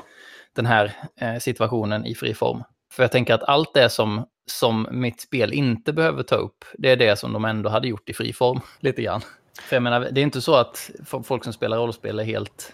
[0.55, 2.63] den här eh, situationen i fri form?
[2.93, 6.91] För jag tänker att allt det som, som mitt spel inte behöver ta upp, det
[6.91, 9.21] är det som de ändå hade gjort i fri form, lite grann.
[9.63, 10.91] För jag menar, det är inte så att
[11.25, 12.73] folk som spelar rollspel är helt...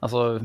[0.00, 0.40] Alltså,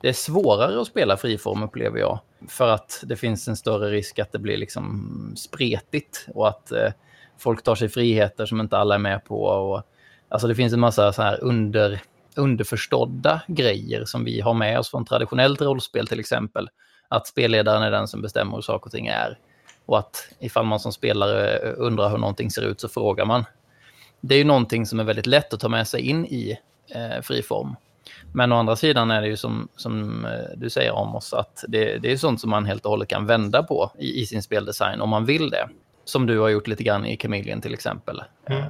[0.00, 2.20] det är svårare att spela friform upplever jag.
[2.48, 6.92] För att det finns en större risk att det blir liksom spretigt och att eh,
[7.38, 9.42] folk tar sig friheter som inte alla är med på.
[9.42, 9.82] Och,
[10.28, 12.00] alltså det finns en massa så här under,
[12.40, 16.68] underförstådda grejer som vi har med oss från traditionellt rollspel till exempel.
[17.08, 19.38] Att spelledaren är den som bestämmer hur saker och ting är.
[19.86, 23.44] Och att ifall man som spelare undrar hur någonting ser ut så frågar man.
[24.20, 26.58] Det är ju någonting som är väldigt lätt att ta med sig in i
[26.94, 27.76] eh, friform.
[28.32, 31.64] Men å andra sidan är det ju som, som eh, du säger om oss att
[31.68, 34.42] det, det är sånt som man helt och hållet kan vända på i, i sin
[34.42, 35.68] speldesign om man vill det.
[36.04, 38.22] Som du har gjort lite grann i Chameleon till exempel.
[38.46, 38.64] Mm.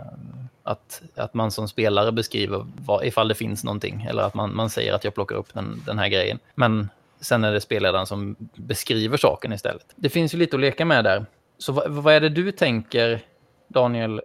[0.70, 4.06] Att, att man som spelare beskriver vad, ifall det finns någonting.
[4.11, 6.38] Eller att man, man säger att jag plockar upp den, den här grejen.
[6.54, 6.88] Men
[7.20, 9.87] sen är det spelledaren som beskriver saken istället.
[9.96, 11.26] Det finns ju lite att leka med där.
[11.59, 13.20] Så vad, vad är det du tänker,
[13.68, 14.22] Daniel,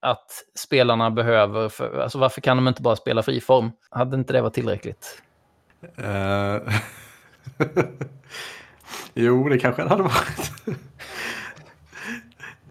[0.00, 1.68] att spelarna behöver?
[1.68, 3.70] För, alltså varför kan de inte bara spela friform?
[3.90, 5.22] Hade inte det varit tillräckligt?
[5.98, 6.74] Uh...
[9.14, 10.52] jo, det kanske det hade varit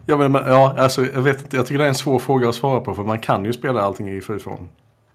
[0.06, 2.54] ja, men, ja, alltså, jag, vet inte, jag tycker det är en svår fråga att
[2.54, 4.68] svara på för man kan ju spela allting i friform.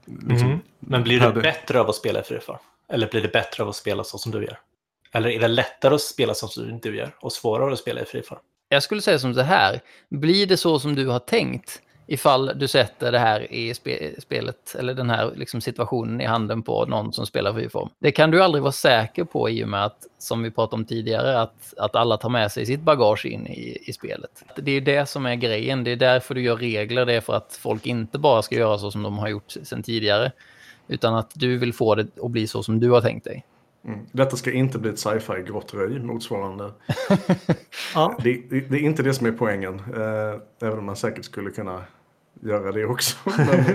[0.05, 0.59] Liksom, mm.
[0.79, 2.57] Men blir det bättre av att spela i friform?
[2.91, 4.59] Eller blir det bättre av att spela så som du gör?
[5.11, 8.39] Eller är det lättare att spela som du gör och svårare att spela i friform?
[8.69, 12.67] Jag skulle säga som så här, blir det så som du har tänkt ifall du
[12.67, 17.13] sätter det här i spe spelet, eller den här liksom situationen i handen på någon
[17.13, 17.89] som spelar friform.
[17.99, 20.85] Det kan du aldrig vara säker på i och med att, som vi pratade om
[20.85, 24.43] tidigare, att, att alla tar med sig sitt bagage in i, i spelet.
[24.55, 27.33] Det är det som är grejen, det är därför du gör regler, det är för
[27.33, 30.31] att folk inte bara ska göra så som de har gjort sedan tidigare,
[30.87, 33.45] utan att du vill få det att bli så som du har tänkt dig.
[33.85, 33.99] Mm.
[34.11, 36.71] Detta ska inte bli ett sci-fi grottröj motsvarande.
[37.95, 38.17] ja.
[38.23, 39.75] det, det, det, är inte det som är poängen.
[39.75, 41.83] Eh, även om man säkert skulle kunna
[42.41, 43.17] göra det också.
[43.37, 43.65] men,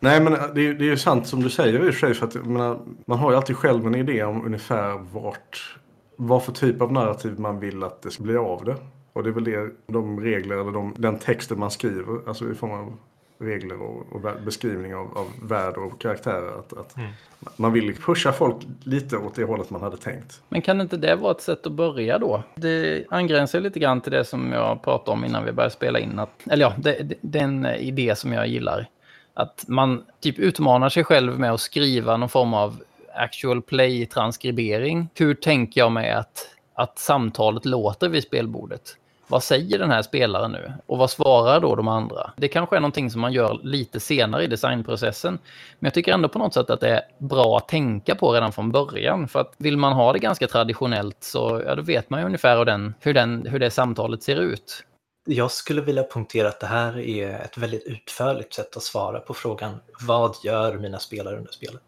[0.00, 2.14] nej men det, är, det är ju sant som du säger i och för sig.
[2.14, 5.78] För att, menar, man har ju alltid själv en idé om ungefär vart,
[6.16, 8.76] vad för typ av narrativ man vill att det ska bli av det.
[9.12, 12.54] Och det är väl det, de regler eller de, den texten man skriver, alltså i
[12.54, 12.96] form av
[13.38, 16.58] regler och, och beskrivning av, av värld och karaktärer.
[16.58, 17.10] Att, att mm.
[17.56, 20.42] Man vill pusha folk lite åt det hållet man hade tänkt.
[20.48, 22.42] Men kan inte det vara ett sätt att börja då?
[22.54, 26.18] Det angränsar lite grann till det som jag pratade om innan vi började spela in.
[26.18, 28.88] Att, eller ja, det, det, det är en idé som jag gillar.
[29.34, 32.82] Att man typ utmanar sig själv med att skriva någon form av
[33.14, 35.08] actual play-transkribering.
[35.14, 38.96] Hur tänker jag mig att, att samtalet låter vid spelbordet?
[39.30, 40.72] Vad säger den här spelaren nu?
[40.86, 42.32] Och vad svarar då de andra?
[42.36, 45.38] Det kanske är någonting som man gör lite senare i designprocessen.
[45.78, 48.52] Men jag tycker ändå på något sätt att det är bra att tänka på redan
[48.52, 49.28] från början.
[49.28, 52.58] För att vill man ha det ganska traditionellt så ja, då vet man ju ungefär
[52.58, 54.84] hur, den, hur, den, hur det samtalet ser ut.
[55.26, 59.34] Jag skulle vilja punktera att det här är ett väldigt utförligt sätt att svara på
[59.34, 61.82] frågan vad gör mina spelare under spelet?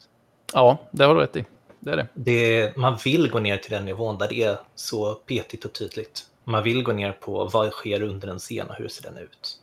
[0.52, 1.44] Ja, det har du rätt i.
[1.80, 2.08] Det är det.
[2.14, 2.76] det.
[2.76, 6.26] Man vill gå ner till den nivån där det är så petigt och tydligt.
[6.50, 9.58] Man vill gå ner på vad sker under en scen och hur ser den ut?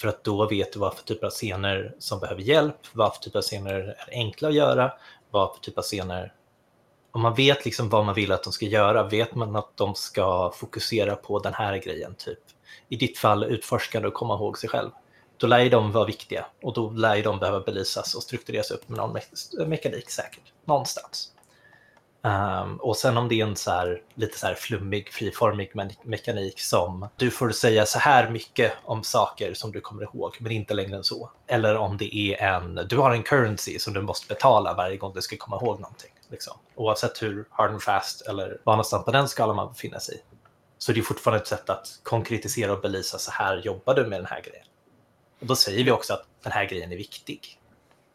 [0.00, 3.22] För att då vet du vad för typ av scener som behöver hjälp, vad för
[3.22, 4.92] typ av scener är enkla att göra,
[5.30, 6.32] vad för typ av scener...
[7.12, 9.94] Om man vet liksom vad man vill att de ska göra, vet man att de
[9.94, 12.38] ska fokusera på den här grejen, typ
[12.88, 14.90] i ditt fall utforskande och komma ihåg sig själv,
[15.36, 18.70] då lär ju de vara viktiga och då lär ju de behöva belysas och struktureras
[18.70, 21.31] upp med någon me mekanik säkert, någonstans.
[22.24, 25.90] Um, och sen om det är en så här, lite så här flummig, friformig me
[26.02, 30.52] mekanik som du får säga så här mycket om saker som du kommer ihåg, men
[30.52, 31.30] inte längre än så.
[31.46, 35.12] Eller om det är en, du har en currency som du måste betala varje gång
[35.14, 36.10] du ska komma ihåg någonting.
[36.28, 36.58] Liksom.
[36.74, 40.24] Oavsett hur hard and fast eller var någonstans på den skalan man befinner sig.
[40.78, 44.18] Så det är fortfarande ett sätt att konkretisera och belysa, så här jobbar du med
[44.18, 44.66] den här grejen.
[45.40, 47.58] Och då säger vi också att den här grejen är viktig.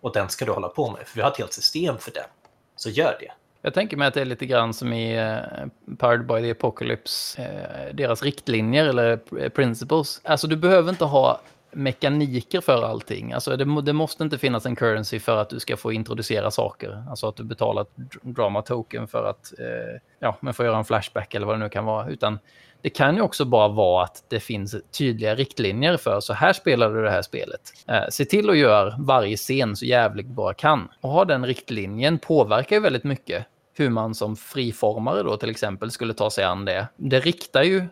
[0.01, 2.29] Och den ska du hålla på med, för vi har ett helt system för den.
[2.75, 3.31] Så gör det.
[3.61, 7.41] Jag tänker mig att det är lite grann som i uh, Powered by the Apocalypse,
[7.41, 10.21] uh, deras riktlinjer eller eh, principles.
[10.23, 11.41] Alltså du behöver inte ha
[11.71, 13.33] mekaniker för allting.
[13.33, 17.03] Alltså det, det, måste inte finnas en currency för att du ska få introducera saker.
[17.09, 20.85] Alltså att du betalar ett drama token för att uh, ja, men få göra en
[20.85, 22.09] flashback eller vad det nu kan vara.
[22.09, 22.39] Utan
[22.81, 26.93] det kan ju också bara vara att det finns tydliga riktlinjer för så här spelar
[26.93, 27.61] du det här spelet.
[27.87, 30.89] Eh, se till att göra varje scen så jävligt bara kan.
[31.01, 35.91] Och ha den riktlinjen påverkar ju väldigt mycket hur man som friformare då till exempel
[35.91, 36.87] skulle ta sig an det.
[36.95, 37.85] Det riktar ju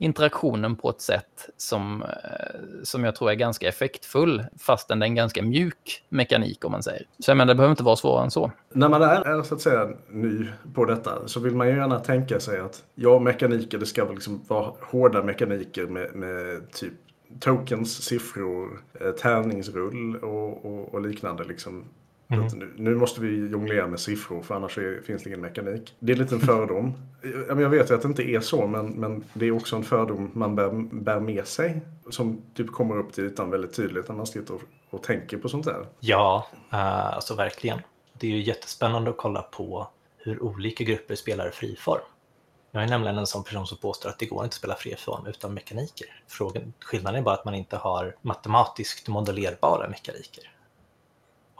[0.00, 2.08] interaktionen på ett sätt som, eh,
[2.82, 6.82] som jag tror är ganska effektfull, fastän det är en ganska mjuk mekanik om man
[6.82, 7.06] säger.
[7.18, 8.52] Så jag menar, det behöver inte vara svårare än så.
[8.72, 12.40] När man är så att säga ny på detta så vill man ju gärna tänka
[12.40, 16.92] sig att ja, mekaniker, det ska väl liksom vara hårda mekaniker med, med typ
[17.40, 21.44] tokens, siffror, eh, tärningsrull och, och, och liknande.
[21.44, 21.84] Liksom
[22.30, 22.46] Mm.
[22.46, 25.94] Nu, nu, måste vi jonglera med siffror för annars är, finns det ingen mekanik.
[25.98, 26.94] Det är en fördom.
[27.48, 30.30] Jag vet ju att det inte är så men, men det är också en fördom
[30.34, 31.80] man bär, bär med sig.
[32.10, 35.48] Som typ kommer upp till ytan väldigt tydligt när man sitter och, och tänker på
[35.48, 35.86] sånt där.
[36.00, 37.78] Ja, uh, alltså verkligen.
[38.12, 39.88] Det är ju jättespännande att kolla på
[40.18, 42.00] hur olika grupper spelar friform.
[42.72, 45.26] Jag är nämligen en sån person som påstår att det går inte att spela friform
[45.26, 46.22] utan mekaniker.
[46.28, 50.50] Frågan, skillnaden är bara att man inte har matematiskt modellerbara mekaniker.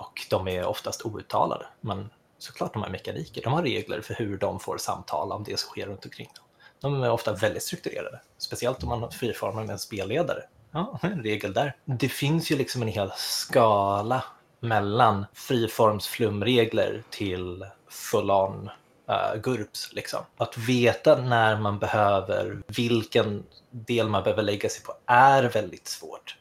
[0.01, 1.67] Och de är oftast outtalade.
[1.81, 3.43] Men såklart de har mekaniker.
[3.43, 6.45] De har regler för hur de får samtala om det som sker runt omkring dem.
[6.81, 8.21] De är ofta väldigt strukturerade.
[8.39, 10.43] Speciellt om man friformar med en spelledare.
[10.73, 11.77] Ja, en regel där.
[11.85, 14.25] Det finns ju liksom en hel skala
[14.61, 18.71] mellan friformsflumregler till full-on
[19.11, 19.93] uh, GURPS.
[19.93, 20.21] Liksom.
[20.37, 26.37] Att veta när man behöver, vilken del man behöver lägga sig på är väldigt svårt.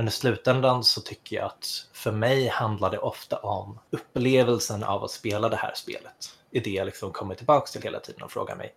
[0.00, 5.04] Men i slutändan så tycker jag att för mig handlar det ofta om upplevelsen av
[5.04, 6.36] att spela det här spelet.
[6.50, 8.74] Det är det jag liksom kommer tillbaka till hela tiden och frågar mig.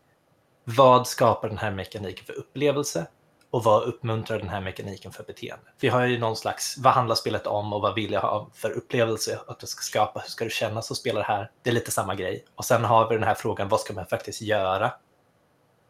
[0.64, 3.08] Vad skapar den här mekaniken för upplevelse?
[3.52, 5.66] Och vad uppmuntrar den här mekaniken för beteende?
[5.80, 8.72] Vi har ju någon slags, vad handlar spelet om och vad vill jag ha för
[8.72, 10.20] upplevelse att det ska skapa?
[10.20, 11.52] Hur ska du känna som spelare det här?
[11.62, 12.46] Det är lite samma grej.
[12.56, 14.94] Och sen har vi den här frågan, vad ska man faktiskt göra?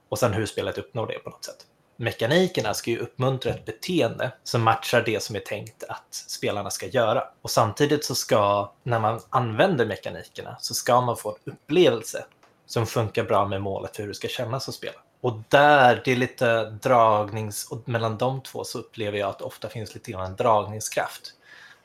[0.09, 4.31] Och sen hur spelet uppnår det på något sätt mekanikerna ska ju uppmuntra ett beteende
[4.43, 7.23] som matchar det som är tänkt att spelarna ska göra.
[7.41, 12.25] Och samtidigt så ska, när man använder mekanikerna, så ska man få en upplevelse
[12.65, 14.99] som funkar bra med målet för hur det ska kännas att spela.
[15.21, 17.71] Och där, det är lite dragnings...
[17.71, 21.33] Och mellan de två så upplever jag att det ofta finns lite grann en dragningskraft.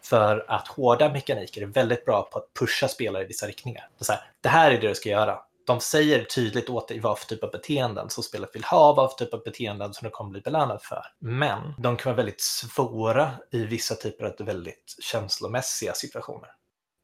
[0.02, 3.88] För att hårda mekaniker är väldigt bra på att pusha spelare i vissa riktningar.
[3.98, 5.38] Det, här, det här är det du ska göra
[5.68, 9.10] de säger tydligt åt dig vad för typ av beteenden som spelet vill ha, vad
[9.10, 11.02] för typ av beteenden som du kommer bli belönad för.
[11.18, 16.50] Men de kan vara väldigt svåra i vissa typer av väldigt känslomässiga situationer.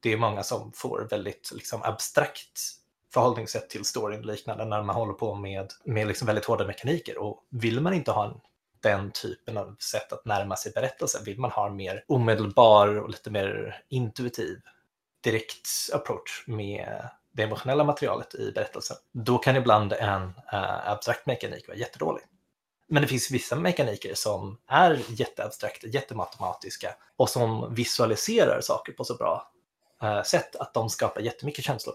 [0.00, 2.60] Det är många som får väldigt liksom, abstrakt
[3.14, 7.18] förhållningssätt till storyn liknande när man håller på med, med liksom väldigt hårda mekaniker.
[7.18, 8.40] Och vill man inte ha en,
[8.80, 13.10] den typen av sätt att närma sig berättelsen, vill man ha en mer omedelbar och
[13.10, 14.60] lite mer intuitiv
[15.20, 21.68] direkt approach med det emotionella materialet i berättelsen, då kan ibland en uh, abstrakt mekanik
[21.68, 22.22] vara jättedålig.
[22.88, 29.14] Men det finns vissa mekaniker som är jätteabstrakta, jättematematiska och som visualiserar saker på så
[29.14, 29.52] bra
[30.02, 31.94] uh, sätt att de skapar jättemycket känslor.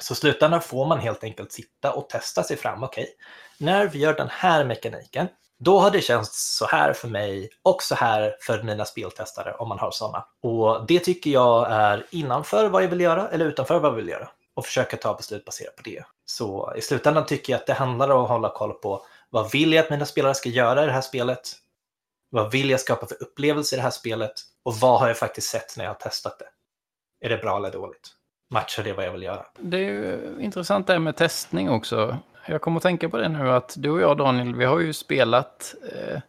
[0.00, 2.82] Så i slutändan får man helt enkelt sitta och testa sig fram.
[2.82, 3.14] Okej, okay,
[3.58, 5.28] när vi gör den här mekaniken,
[5.64, 9.68] då har det känts så här för mig och så här för mina speltestare om
[9.68, 10.26] man har sådana.
[10.42, 14.08] Och det tycker jag är innanför vad jag vill göra eller utanför vad jag vill
[14.08, 16.04] göra och försöka ta beslut baserat på det.
[16.24, 19.72] Så i slutändan tycker jag att det handlar om att hålla koll på vad vill
[19.72, 21.52] jag att mina spelare ska göra i det här spelet?
[22.30, 24.32] Vad vill jag skapa för upplevelse i det här spelet?
[24.62, 26.46] Och vad har jag faktiskt sett när jag har testat det?
[27.26, 28.08] Är det bra eller dåligt?
[28.50, 29.46] Matchar det vad jag vill göra?
[29.58, 33.28] Det är ju intressant det här med testning också jag kommer att tänka på det
[33.28, 36.20] nu att du och jag Daniel, vi har ju spelat eh,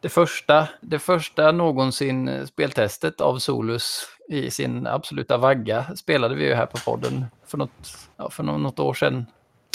[0.00, 6.44] det, första, det första någonsin eh, speltestet av Solus i sin absoluta vagga spelade vi
[6.44, 9.26] ju här på podden för något, ja, för något år sedan.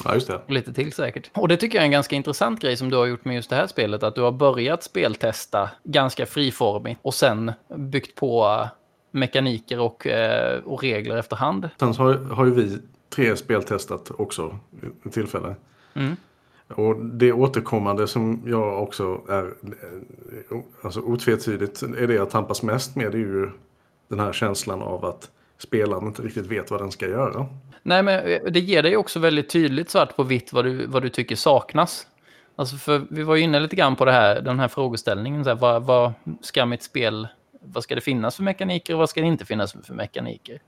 [0.03, 0.41] Ja, just det.
[0.47, 1.29] Lite till säkert.
[1.33, 3.49] Och det tycker jag är en ganska intressant grej som du har gjort med just
[3.49, 4.03] det här spelet.
[4.03, 8.63] Att du har börjat speltesta ganska friformigt och sen byggt på
[9.11, 11.69] mekaniker och, eh, och regler efterhand.
[11.79, 14.59] Sen har, har ju vi tre speltestat också
[15.05, 15.55] i tillfälle.
[15.93, 16.15] Mm.
[16.67, 19.53] Och det återkommande som jag också är
[20.81, 23.49] alltså otvetydigt är det jag tampas mest med är ju
[24.07, 27.45] den här känslan av att spelaren inte riktigt vet vad den ska göra.
[27.83, 31.09] Nej, men det ger dig också väldigt tydligt svart på vitt vad du, vad du
[31.09, 32.07] tycker saknas.
[32.55, 35.43] Alltså för vi var ju inne lite grann på det här, den här frågeställningen.
[35.43, 37.27] Så här, vad, vad ska mitt spel,
[37.61, 40.61] vad ska det finnas för mekaniker och vad ska det inte finnas för mekaniker?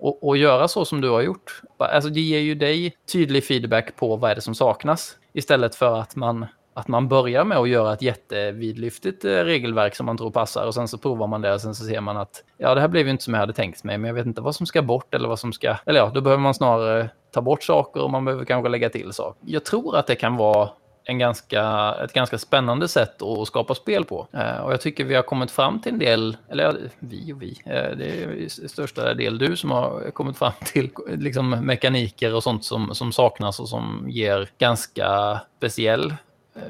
[0.00, 1.62] Och, och göra så som du har gjort.
[1.78, 5.16] Alltså det ger ju dig tydlig feedback på vad är det som saknas.
[5.32, 10.06] Istället för att man, att man börjar med att göra ett jättevidlyftigt eh, regelverk som
[10.06, 12.44] man tror passar och sen så provar man det och sen så ser man att
[12.58, 14.40] ja, det här blev ju inte som jag hade tänkt mig, men jag vet inte
[14.40, 15.76] vad som ska bort eller vad som ska...
[15.86, 19.12] Eller ja, då behöver man snarare ta bort saker och man behöver kanske lägga till
[19.12, 19.42] saker.
[19.46, 20.70] Jag tror att det kan vara
[21.10, 24.28] en ganska, ett ganska spännande sätt att skapa spel på.
[24.32, 27.60] Eh, och jag tycker vi har kommit fram till en del, eller vi och vi,
[27.64, 32.42] eh, det är i största del du som har kommit fram till liksom, mekaniker och
[32.42, 36.14] sånt som, som saknas och som ger ganska speciell
[36.54, 36.62] eh,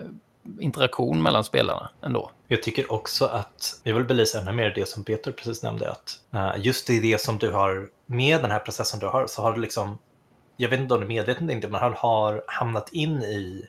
[0.61, 2.31] interaktion mellan spelarna ändå.
[2.48, 6.18] Jag tycker också att, jag vill belysa ännu mer det som Peter precis nämnde, att
[6.35, 9.53] eh, just i det som du har, med den här processen du har, så har
[9.53, 9.98] du liksom,
[10.57, 13.66] jag vet inte om du är medveten inte, men han har hamnat in i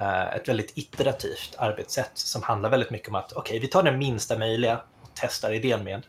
[0.00, 3.82] Eh, ett väldigt iterativt arbetssätt som handlar väldigt mycket om att okej, okay, vi tar
[3.82, 6.02] den minsta möjliga och testar idén med.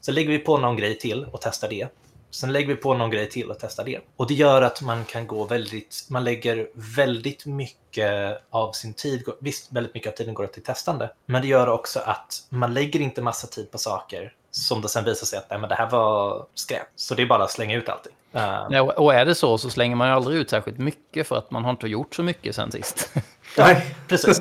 [0.00, 1.88] Sen lägger vi på någon grej till och testar det.
[2.30, 4.00] Sen lägger vi på någon grej till och testar det.
[4.16, 9.24] Och det gör att man kan gå väldigt, man lägger väldigt mycket av sin tid,
[9.40, 13.00] visst väldigt mycket av tiden går till testande, men det gör också att man lägger
[13.00, 15.90] inte massa tid på saker som det sen visar sig att nej, men det här
[15.90, 16.86] var skräp.
[16.96, 18.12] Så det är bara att slänga ut allting.
[18.34, 21.50] Uh, och är det så så slänger man ju aldrig ut särskilt mycket för att
[21.50, 23.14] man har inte gjort så mycket sen sist.
[23.58, 24.40] Nej, precis.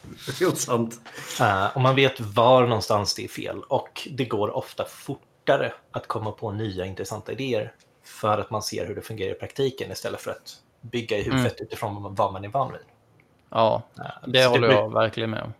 [0.40, 1.00] Helt sant.
[1.40, 6.06] Uh, och man vet var någonstans det är fel och det går ofta fortare att
[6.06, 7.72] komma på nya intressanta idéer
[8.04, 11.60] för att man ser hur det fungerar i praktiken istället för att bygga i huvudet
[11.60, 11.66] mm.
[11.66, 12.80] utifrån vad man är van vid.
[13.50, 13.82] Ja,
[14.26, 14.78] det så håller det blir...
[14.78, 15.52] jag verkligen med om.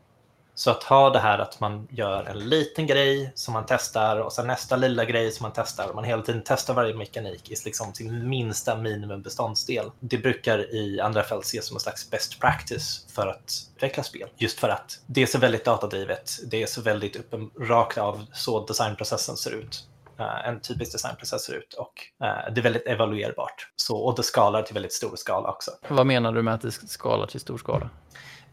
[0.59, 4.33] Så att ha det här att man gör en liten grej som man testar och
[4.33, 7.55] sen nästa lilla grej som man testar och man hela tiden testar varje mekanik i
[7.65, 9.91] liksom sin minsta minimumbeståndsdel.
[10.01, 14.29] Det brukar i andra fält ses som en slags best practice för att utveckla spel.
[14.37, 16.39] Just för att det är så väldigt datadrivet.
[16.47, 19.88] Det är så väldigt uppen, rakt av så designprocessen ser ut.
[20.21, 21.95] Uh, en typisk designprocess ser ut och
[22.25, 23.73] uh, det är väldigt evaluerbart.
[23.77, 25.71] Så, och det skalar till väldigt stor skala också.
[25.89, 27.91] Vad menar du med att det skalar till stor skala?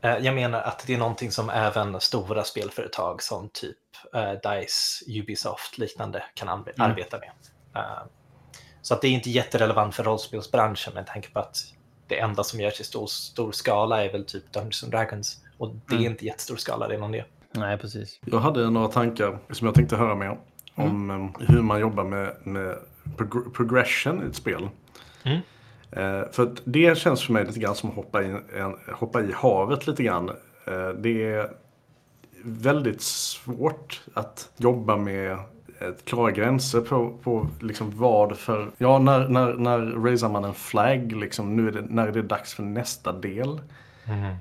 [0.01, 3.77] Eh, jag menar att det är någonting som även stora spelföretag som typ
[4.43, 6.63] DICE, Ubisoft liknande kan mm.
[6.77, 7.31] arbeta med.
[7.75, 8.03] Uh,
[8.81, 11.57] så att det är inte jätterelevant för rollspelsbranschen med tanke på att
[12.07, 15.41] det enda som görs i stor, stor skala är väl typ Dungeons and Dragons.
[15.57, 16.11] Och det är mm.
[16.11, 17.25] inte jättestor skala redan det.
[17.51, 18.19] Nej, precis.
[18.25, 20.37] Jag hade några tankar som jag tänkte höra med
[20.75, 21.09] om.
[21.09, 21.21] Mm.
[21.21, 22.75] Om hur man jobbar med, med
[23.53, 24.69] progression i ett spel.
[25.23, 25.39] Mm.
[25.91, 29.31] Eh, för det känns för mig lite grann som att hoppa i, en, hoppa i
[29.31, 30.29] havet lite grann.
[30.65, 31.51] Eh, det är
[32.43, 35.37] väldigt svårt att jobba med
[36.03, 38.71] klara gränser på, på liksom vad för...
[38.77, 41.15] Ja, när, när, när raisar man en flagg?
[41.15, 43.61] Liksom, nu är det, när är det dags för nästa del?
[44.05, 44.35] Mm.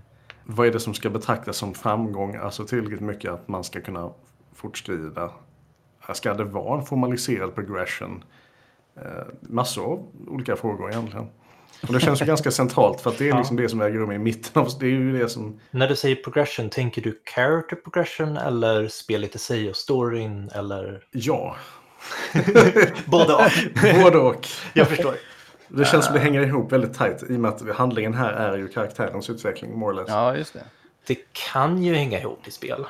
[0.44, 2.36] Vad är det som ska betraktas som framgång?
[2.36, 4.10] Alltså tillräckligt mycket att man ska kunna
[4.54, 5.30] fortskrida.
[6.12, 8.24] Ska det vara en formaliserad progression?
[8.96, 9.02] Eh,
[9.40, 11.28] massor av olika frågor egentligen.
[11.88, 14.12] Och det känns ju ganska centralt för att det är liksom det som äger rum
[14.12, 14.68] i mitten av...
[14.80, 15.60] Det är ju det som...
[15.70, 21.04] När du säger progression, tänker du character progression eller spelet i sig och storyn eller?
[21.10, 21.56] Ja.
[23.06, 23.50] Både och.
[24.02, 24.48] Både och.
[24.72, 25.14] Jag förstår.
[25.68, 28.56] Det känns som det hänger ihop väldigt tajt i och med att handlingen här är
[28.56, 30.08] ju karaktärens utveckling, more or less.
[30.08, 30.64] Ja, just det.
[31.06, 31.18] Det
[31.52, 32.84] kan ju hänga ihop i spel.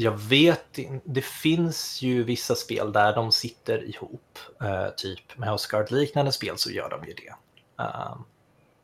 [0.00, 4.38] Jag vet inte, det finns ju vissa spel där de sitter ihop.
[4.62, 7.32] Uh, typ med Oscar-liknande spel så gör de ju det.
[7.82, 8.16] Uh,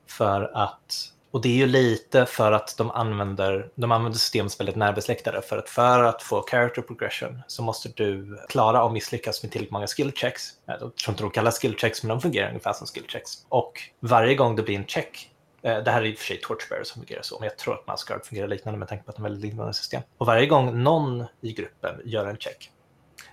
[0.07, 4.57] för att, och det är ju lite för att de använder, de använder system som
[4.63, 5.43] är väldigt närbesläktade.
[5.43, 9.73] För att för att få character progression så måste du klara och misslyckas med tillräckligt
[9.73, 10.43] många skill checks.
[10.67, 13.31] Jag tror inte de kallas skill checks, men de fungerar ungefär som skill checks.
[13.49, 15.31] Och varje gång det blir en check
[15.63, 17.75] Eh, det här är i och för sig Torchbearer som fungerar så, men jag tror
[17.75, 20.03] att Maskard fungerar liknande med tanke på att de är väldigt liknande system.
[20.19, 22.71] Och varje gång någon i gruppen gör en check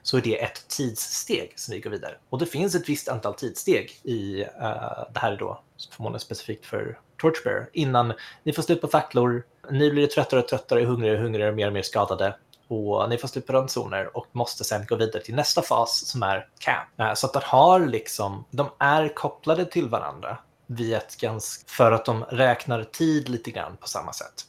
[0.03, 2.15] så är det ett tidssteg som vi går vidare.
[2.29, 5.61] Och det finns ett visst antal tidssteg i uh, det här är då
[5.91, 8.13] förmodligen specifikt för Torchbearer innan
[8.43, 11.73] ni får slut på facklor, ni blir tröttare och tröttare, hungrigare och hungrigare, mer och
[11.73, 12.35] mer skadade
[12.67, 16.23] och ni får slut på ransoner och måste sen gå vidare till nästa fas som
[16.23, 16.99] är camp.
[16.99, 20.37] Uh, så att de har liksom, de är kopplade till varandra
[20.67, 24.45] via ett ganska, för att de räknar tid lite grann på samma sätt.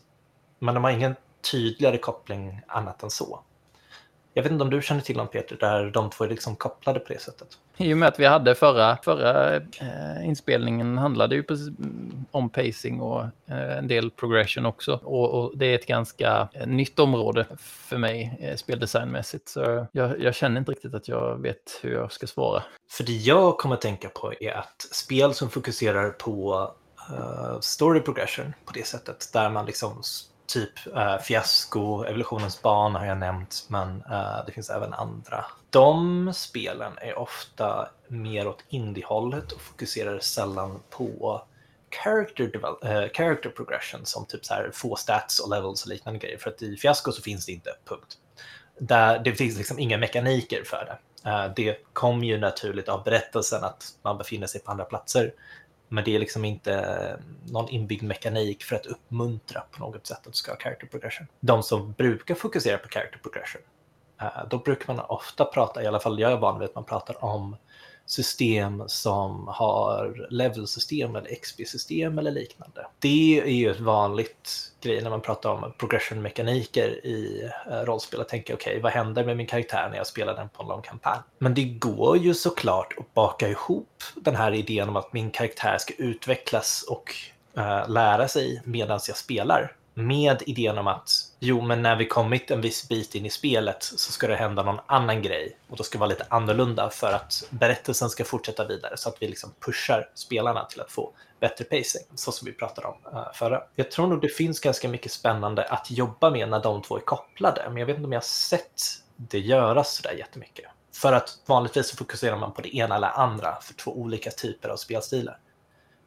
[0.58, 1.16] Men de har ingen
[1.50, 3.40] tydligare koppling annat än så.
[4.37, 7.01] Jag vet inte om du känner till någon Peter, där de två är liksom kopplade
[7.01, 7.49] på det sättet?
[7.76, 11.68] I och med att vi hade förra, förra eh, inspelningen handlade ju precis
[12.30, 15.01] om pacing och eh, en del progression också.
[15.03, 19.49] Och, och, det är ett ganska eh, nytt område för mig eh, speldesignmässigt.
[19.49, 22.62] Så jag, jag, känner inte riktigt att jag vet hur jag ska svara.
[22.91, 26.70] För det jag kommer att tänka på är att spel som fokuserar på
[27.11, 30.03] uh, story progression på det sättet, där man liksom
[30.47, 35.45] typ eh, uh, Fiasko, Evolutionens barn har jag nämnt, men uh, det finns även andra.
[35.70, 41.42] De spelen är ofta mer åt indie-hållet och fokuserar sällan på
[42.05, 46.38] character, uh, character progression som typ så här få stats och levels och liknande grejer.
[46.38, 48.18] För att i Fiasko så finns det inte, punkt.
[48.78, 50.99] Där, det finns liksom inga mekaniker för det.
[51.57, 55.32] Det kom ju naturligt av berättelsen att man befinner sig på andra platser.
[55.89, 60.18] Men det är liksom inte eh, någon inbyggd mekanik för att uppmuntra på något sätt
[60.18, 61.26] att du ska ha character progression.
[61.41, 63.62] De som brukar fokusera på character progression,
[64.20, 66.85] eh, då brukar man ofta prata, i alla fall jag är van vid att man
[66.85, 67.57] pratar om
[68.07, 72.86] system som har level-system eller XP-system eller liknande.
[72.98, 78.20] Det är ju ett vanligt grej när man pratar om progression-mekaniker i eh, rollspel.
[78.20, 80.68] Att tänka, okej, okay, vad händer med min karaktär när jag spelar den på en
[80.68, 81.18] lång kampanj?
[81.38, 85.78] Men det går ju såklart att baka ihop den här idén om att min karaktär
[85.78, 87.14] ska utvecklas och
[87.59, 91.11] uh, lära sig medan jag spelar med idén om att
[91.45, 94.62] jo, men när vi kommit en viss bit in i spelet så ska det hända
[94.62, 98.66] någon annan grej och då ska det vara lite annorlunda för att berättelsen ska fortsätta
[98.66, 102.53] vidare så att vi liksom pushar spelarna till att få bättre pacing, så som vi
[102.53, 103.62] pratade om uh, förra.
[103.74, 107.01] Jag tror nog det finns ganska mycket spännande att jobba med när de två är
[107.01, 108.82] kopplade, men jag vet inte om jag har sett
[109.16, 110.64] det göras sådär jättemycket.
[110.95, 114.68] För att vanligtvis så fokuserar man på det ena eller andra för två olika typer
[114.68, 115.38] av spelstilar.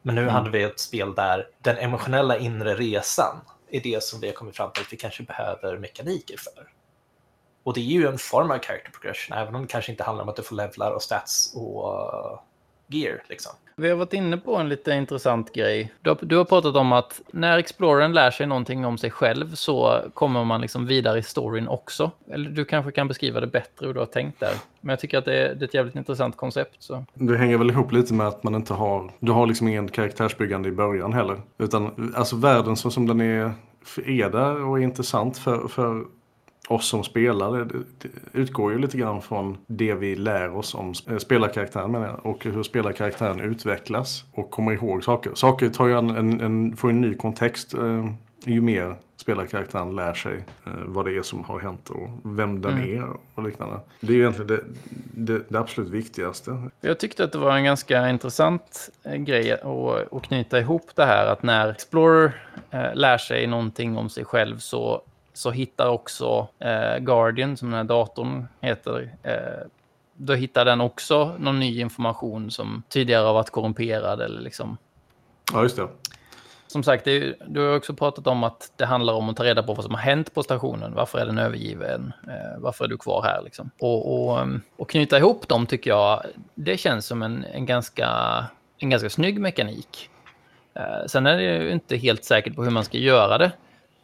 [0.02, 0.34] Men nu mm.
[0.34, 4.56] hade vi ett spel där den emotionella inre resan är det som vi har kommit
[4.56, 6.72] fram till att vi kanske behöver mekaniker för.
[7.64, 10.24] Och det är ju en form av character progression, även om det kanske inte handlar
[10.24, 12.40] om att du får levlar och stats och eh,
[12.88, 13.24] gear.
[13.30, 13.52] Liksom.
[13.80, 15.94] Vi har varit inne på en lite intressant grej.
[16.02, 19.56] Du har, du har pratat om att när Explorern lär sig någonting om sig själv
[19.56, 22.12] så kommer man liksom vidare i storyn också.
[22.32, 24.54] Eller du kanske kan beskriva det bättre hur du har tänkt där.
[24.82, 26.76] Men jag tycker att det är, det är ett jävligt intressant koncept.
[26.80, 27.06] Så.
[27.14, 30.70] Det hänger väl ihop lite med att man inte har, du har liksom ingen karaktärsbyggande
[30.70, 31.42] i början heller.
[31.58, 33.52] Utan alltså världen så som den är,
[34.06, 36.06] är där och är intressant för, för
[36.68, 37.68] oss som spelare
[38.34, 42.46] utgår ju lite grann från det vi lär oss om eh, spelarkaraktären menar jag, och
[42.46, 45.32] hur spelarkaraktären utvecklas och kommer ihåg saker.
[45.36, 48.06] Saker tar ju en, en, en får en ny kontext eh,
[48.46, 50.34] ju mer spelarkaraktären lär sig
[50.66, 53.04] eh, vad det är som har hänt och vem den Mm.
[53.04, 53.80] är och liknande.
[54.00, 54.64] Det är ju egentligen det,
[55.14, 56.70] det, det absolut viktigaste.
[56.82, 61.06] Jag tyckte att det var en ganska intressant eh, grej att, att knyta ihop det
[61.06, 62.42] här att när Explorer
[62.72, 65.02] eh, lär sig någonting om sig själv så,
[65.38, 69.68] så hittar också eh, Guardian, som den här datorn heter, eh,
[70.14, 74.78] då hittar den också någon ny information som tidigare har varit korrumperad eller liksom
[75.54, 75.88] Ja, just det.
[76.68, 79.64] som sagt, är, du har också pratat om att det handlar om att ta reda
[79.64, 80.94] på vad som har hänt på stationen.
[80.94, 82.14] Varför är den övergiven?
[82.28, 83.42] Eh, varför är du kvar här?
[83.44, 83.70] Liksom?
[83.80, 86.24] Och, och, ehm, och knyta ihop dem tycker jag,
[86.56, 88.10] det känns som en, en, ganska,
[88.78, 90.10] en ganska snygg mekanik.
[90.74, 93.52] Eh, sen är det ju inte helt säkert på hur man ska göra det.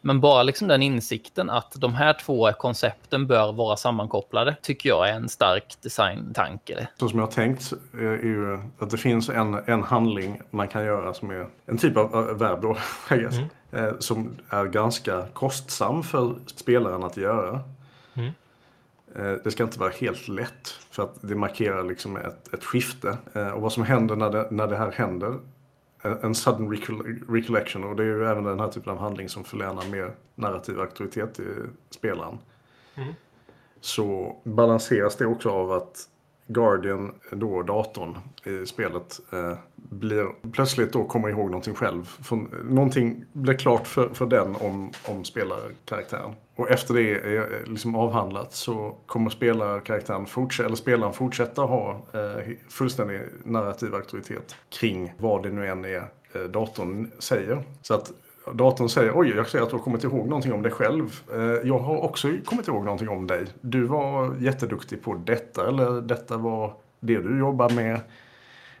[0.06, 5.08] Men bara liksom den insikten att de här två koncepten bör vara sammankopplade tycker jag
[5.08, 6.88] är en stark designtanke.
[6.98, 10.68] Så som jag har tänkt eh, är ju att det finns en, en handling man
[10.68, 12.76] kan göra som är en typ av verb då,
[13.14, 13.34] I guess,
[13.72, 17.60] eh, som är ganska kostsam för spelaren att göra.
[18.14, 18.30] Mm.
[19.16, 23.18] Eh, Det ska inte vara helt lätt för att det markerar liksom ett, ett skifte.
[23.54, 25.38] Och vad som händer när det, när det här händer,
[26.04, 29.28] en en sudden recol- recollection och det är ju även den här typen av handling
[29.28, 32.38] som förlänar mer narrativ auktoritet till spelaren.
[33.80, 36.08] Så balanseras det också av att
[36.46, 42.04] Guardian, då datorn i spelet, eh, blir plötsligt då kommer ihåg någonting själv.
[42.04, 46.32] Från, någonting blir klart för, för den om, om spelarkaraktären.
[46.56, 52.52] Och efter det är liksom avhandlat så kommer spelarkaraktären fortsätta, eller spelaren fortsätta ha eh,
[52.68, 57.62] fullständig narrativ auktoritet kring vad det nu än är eh, datorn säger.
[57.82, 58.12] Så att
[58.52, 61.20] datorn säger oj, jag ser att du har kommit ihåg någonting om dig själv.
[61.32, 63.46] Eh, Jag har också kommit ihåg någonting om dig.
[63.60, 68.00] Du var jätteduktig på detta eller detta var det du jobbar med.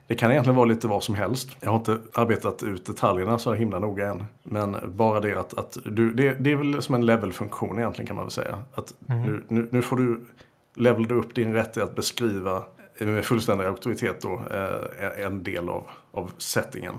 [0.06, 1.48] Det kan egentligen vara lite vad som helst.
[1.60, 4.24] Jag har inte arbetat ut detaljerna så himla noga än.
[4.42, 8.16] Men bara det att, att du, det, det är väl som en levelfunktion egentligen kan
[8.16, 8.58] man väl säga.
[8.74, 10.20] Att nu, nu, nu får du
[10.74, 12.62] levela upp din rätt att beskriva
[12.98, 16.94] med fullständig auktoritet då, eh, en del av, av settingen.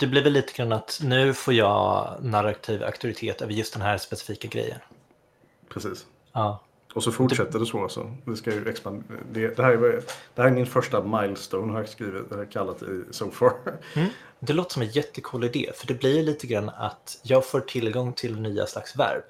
[0.00, 3.98] Det blir väl lite grann att nu får jag narrativ auktoritet över just den här
[3.98, 4.78] specifika grejen.
[5.68, 6.06] Precis.
[6.32, 6.60] Ja.
[6.94, 8.16] Och så fortsätter det så alltså.
[8.24, 9.04] Det, ska ju expand...
[9.32, 10.02] det, det, här är,
[10.34, 13.52] det här är min första milestone har jag skrivit, har kallat det so far.
[14.40, 18.12] Det låter som en jättecool idé, för det blir lite grann att jag får tillgång
[18.12, 19.22] till nya slags verb.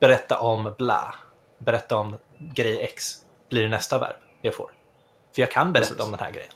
[0.00, 1.14] Berätta om bla.
[1.58, 3.14] Berätta om grej X.
[3.50, 4.70] Blir det nästa verb jag får.
[5.34, 6.04] För jag kan berätta Precis.
[6.04, 6.52] om den här grejen.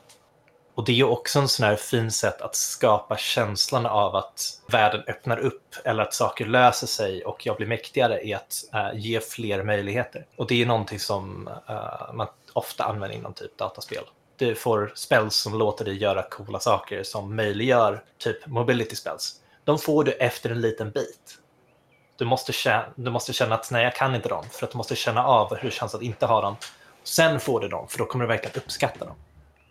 [0.74, 4.60] Och det är ju också en sån här fin sätt att skapa känslan av att
[4.66, 8.90] världen öppnar upp eller att saker löser sig och jag blir mäktigare i att eh,
[8.94, 10.26] ge fler möjligheter.
[10.36, 14.04] Och det är någonting som eh, man ofta använder inom typ dataspel.
[14.36, 19.40] Du får spells som låter dig göra coola saker som möjliggör typ mobility spells.
[19.64, 21.38] De får du efter en liten bit.
[22.16, 24.78] Du måste, känna, du måste känna att nej, jag kan inte dem, för att du
[24.78, 26.56] måste känna av hur det känns att inte ha dem.
[27.04, 29.16] Sen får du dem, för då kommer du verkligen uppskatta dem.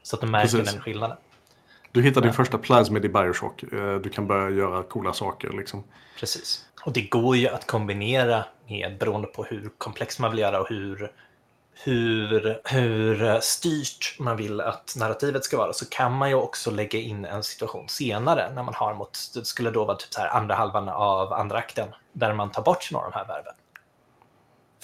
[0.04, 0.74] Så att du märker Precis.
[0.74, 1.18] den skillnaden.
[1.92, 3.64] Du hittar din första plasmid i Bioshock.
[3.64, 5.84] Eh, Du kan börja göra coola saker liksom.
[6.20, 6.66] Precis.
[6.86, 10.70] Och det går ju att kombinera med, beroende på hur komplext man vill göra och
[10.70, 11.12] hur,
[11.84, 17.00] hur, hur styrt man vill att narrativet ska vara, så kan man ju också lägga
[17.00, 20.30] in en situation senare när man har mot, det skulle då vara typ så här
[20.30, 23.54] andra halvan av andra akten, där man tar bort några av de här verben.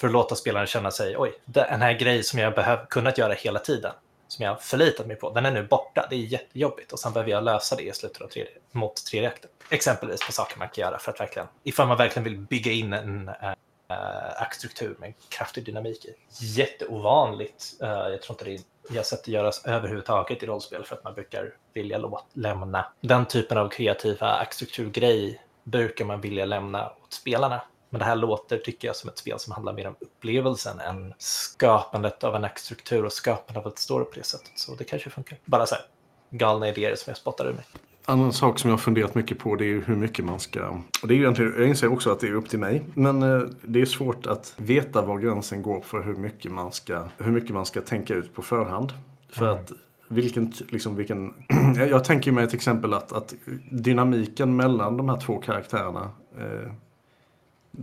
[0.00, 3.32] För att låta spelaren känna sig, oj, den här grejen som jag behöv, kunnat göra
[3.32, 3.92] hela tiden,
[4.32, 6.06] som jag förlitat mig på, den är nu borta.
[6.10, 9.28] Det är jättejobbigt och sen behöver jag lösa det i slutet av tredje, mot tredje
[9.28, 9.50] akten.
[9.70, 12.92] Exempelvis på saker man kan göra för att verkligen, ifall man verkligen vill bygga in
[12.92, 16.14] en äh, aktstruktur med kraftig dynamik i.
[16.40, 17.64] Jätteovanligt.
[17.82, 20.96] Äh, jag tror inte det är, jag har sett det göras överhuvudtaget i rollspel för
[20.96, 26.90] att man brukar vilja låt, lämna den typen av kreativa aktstrukturgrej brukar man vilja lämna
[26.90, 27.60] åt spelarna.
[27.90, 31.14] Men det här låter, tycker jag, som ett spel som handlar mer om upplevelsen än
[31.18, 34.52] skapandet av en aktstruktur och skapandet av ett story på det sättet.
[34.54, 35.38] Så det kanske funkar.
[35.44, 35.84] Bara så här
[36.30, 37.64] galna idéer som jag spottar ur mig.
[38.04, 40.68] annan sak som jag har funderat mycket på det är ju hur mycket man ska...
[41.02, 42.82] Och det är ju egentligen, jag inser också att det är upp till mig.
[42.94, 47.04] Men eh, det är svårt att veta var gränsen går för hur mycket man ska,
[47.18, 48.92] hur mycket man ska tänka ut på förhand.
[49.32, 49.58] För Mm.
[49.64, 49.72] att
[50.08, 51.34] vilken, liksom vilken,
[51.90, 53.34] jag tänker mig ett exempel att, att
[53.70, 56.72] dynamiken mellan de här två karaktärerna, eh,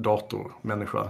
[0.02, 1.10] dator, människa,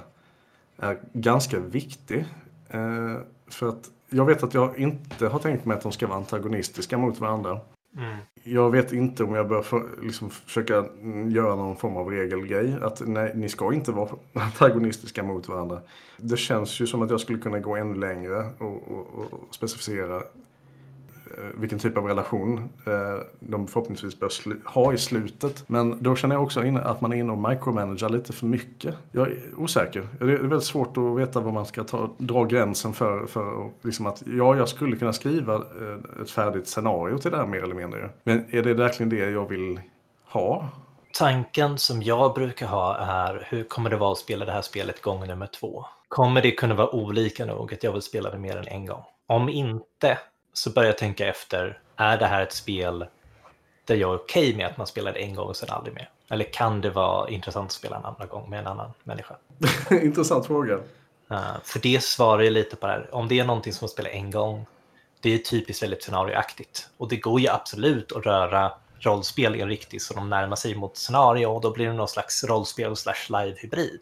[0.78, 2.26] är ganska viktig.
[2.70, 3.16] Eh,
[3.48, 6.98] för att jag vet att jag inte har tänkt mig att de ska vara antagonistiska
[6.98, 7.60] mot varandra.
[7.98, 8.18] Mm.
[8.44, 10.86] Jag vet inte om jag bör för, liksom, försöka
[11.28, 12.78] göra någon form av regelgrej.
[12.82, 15.82] Att nej, ni ska inte vara antagonistiska mot varandra.
[16.18, 20.22] Det känns ju som att jag skulle kunna gå ännu längre och, och, och specificera
[21.38, 24.30] Eh, vilken typ av relation eh, de förhoppningsvis bör
[24.70, 25.64] ha i slutet.
[25.68, 28.96] Men då känner jag också att man är inne och micromanagerar lite för mycket.
[29.12, 30.08] Jag är osäker.
[30.20, 33.26] Det är väldigt svårt att veta vad man ska ta, dra gränsen för.
[33.26, 37.48] för liksom att, ja, jag skulle kunna skriva eh, ett färdigt scenario till det här
[37.48, 38.10] mer eller mindre.
[38.24, 39.80] Men är det verkligen det jag vill
[40.26, 40.70] ha?
[41.14, 45.02] Tanken som jag brukar ha är hur kommer det vara att spela det här spelet
[45.02, 45.86] gång nummer två?
[46.08, 49.04] Kommer det kunna vara olika nog att jag vill spela det mer än en gång?
[49.28, 50.18] Om inte,
[50.58, 53.06] så börjar jag tänka efter, är det här ett spel
[53.86, 55.96] där jag är okej okay med att man spelar det en gång och sen aldrig
[55.96, 56.10] mer?
[56.30, 59.36] Eller kan det vara intressant att spela en andra gång med en annan människa?
[59.92, 60.76] Intressant fråga.
[61.32, 63.90] Uh, för det svarar ju lite på det här, om det är någonting som man
[63.90, 64.66] spelar en gång,
[65.22, 66.90] det är typiskt väldigt scenarioaktigt.
[66.98, 70.76] Och det går ju absolut att röra rollspel i en riktig så de närmar sig
[70.76, 74.00] mot scenario och då blir det någon slags rollspel slash live-hybrid.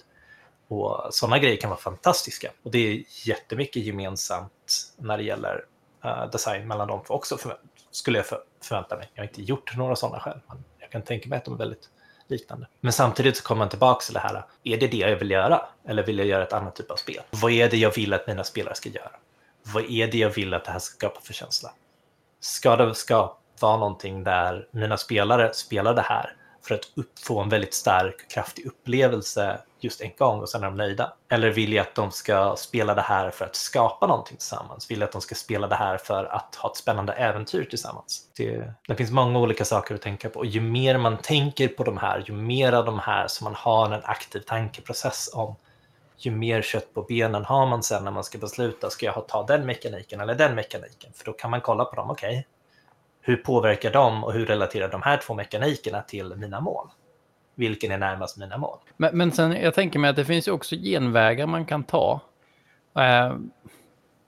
[0.67, 2.51] Och sådana grejer kan vara fantastiska.
[2.63, 5.65] Och det är jättemycket gemensamt när det gäller
[6.05, 7.57] uh, design mellan dem också, för,
[7.91, 9.11] skulle jag för, förvänta mig.
[9.13, 11.57] Jag har inte gjort några sådana själv, men jag kan tänka mig att de är
[11.57, 11.89] väldigt
[12.27, 12.67] liknande.
[12.81, 15.65] Men samtidigt så kommer man tillbaka till det här, är det det jag vill göra?
[15.85, 17.21] Eller vill jag göra ett annat typ av spel?
[17.31, 19.11] Vad är det jag vill att mina spelare ska göra?
[19.63, 21.71] Vad är det jag vill att det här ska skapa för känsla?
[22.39, 26.35] Ska det ska vara någonting där mina spelare spelar det här
[26.67, 30.63] för att upp, få en väldigt stark och kraftig upplevelse just en gång och sen
[30.63, 31.13] är de nöjda?
[31.29, 34.91] Eller vill jag att de ska spela det här för att skapa någonting tillsammans?
[34.91, 38.21] Vill jag att de ska spela det här för att ha ett spännande äventyr tillsammans?
[38.37, 41.83] Det, det finns många olika saker att tänka på och ju mer man tänker på
[41.83, 45.55] de här, ju mer av de här som man har en aktiv tankeprocess om,
[46.17, 49.43] ju mer kött på benen har man sen när man ska besluta, ska jag ta
[49.43, 51.13] den mekaniken eller den mekaniken?
[51.13, 52.43] För då kan man kolla på dem, okej, okay,
[53.27, 56.87] hur påverkar de och hur relaterar de här två mekanikerna till mina mål?
[57.55, 58.77] Vilken är närmast mina mål?
[58.97, 62.21] Men, men sen, jag tänker mig att det finns ju också genvägar man kan ta.
[62.95, 63.35] Eh,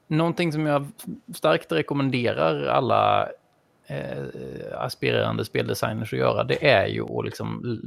[0.08, 0.88] någonting som jag
[1.36, 3.30] starkt rekommenderar alla
[3.88, 4.26] eh,
[4.74, 7.80] aspirerande speldesigners att göra, det är ju att liksom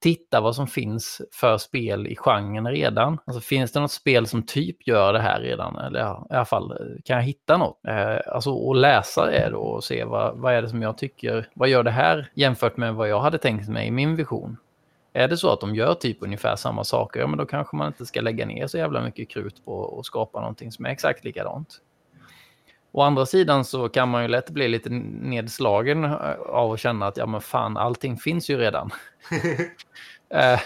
[0.00, 3.18] titta vad som finns för spel i genren redan.
[3.24, 5.76] Alltså finns det något spel som typ gör det här redan?
[5.76, 7.80] Eller ja, i alla fall, kan jag hitta något?
[7.88, 11.48] Eh, alltså och läsa det då och se vad, vad är det som jag tycker,
[11.54, 14.56] vad gör det här jämfört med vad jag hade tänkt mig i min vision?
[15.12, 17.86] Är det så att de gör typ ungefär samma saker, ja men då kanske man
[17.86, 21.24] inte ska lägga ner så jävla mycket krut på att skapa någonting som är exakt
[21.24, 21.80] likadant.
[22.96, 27.06] Å andra sidan så kan man ju lätt bli lite nedslagen eh, av att känna
[27.06, 28.90] att ja men fan, allting finns ju redan.
[30.34, 30.60] eh,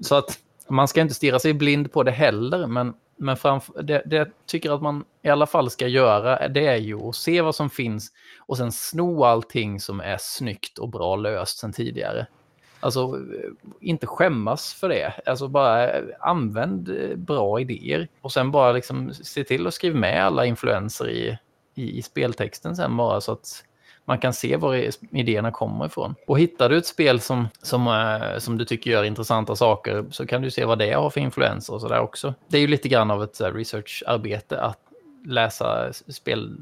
[0.00, 4.02] så att man ska inte stirra sig blind på det heller, men, men framför, det,
[4.06, 7.40] det jag tycker att man i alla fall ska göra, det är ju att se
[7.40, 12.26] vad som finns och sen sno allting som är snyggt och bra löst sen tidigare.
[12.80, 13.18] Alltså,
[13.80, 15.12] inte skämmas för det.
[15.26, 20.24] Alltså bara använd eh, bra idéer och sen bara liksom se till att skriva med
[20.24, 21.38] alla influenser i,
[21.74, 23.64] i, i speltexten sen bara så att
[24.04, 26.14] man kan se var idéerna kommer ifrån.
[26.26, 30.26] Och hittar du ett spel som, som, äh, som du tycker gör intressanta saker så
[30.26, 32.34] kan du se vad det har för influenser och sådär också.
[32.48, 34.78] Det är ju lite grann av ett eh, researcharbete att
[35.24, 36.56] läsa spel.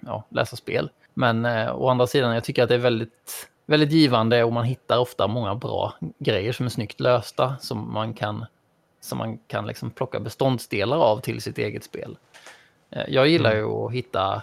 [0.00, 0.90] Ja, läsa spel.
[1.14, 4.64] Men äh, å andra sidan, jag tycker att det är väldigt, väldigt givande och man
[4.64, 8.46] hittar ofta många bra grejer som är snyggt lösta som man kan,
[9.00, 12.16] som man kan liksom plocka beståndsdelar av till sitt eget spel.
[12.90, 14.42] Eh, jag gillar ju att hitta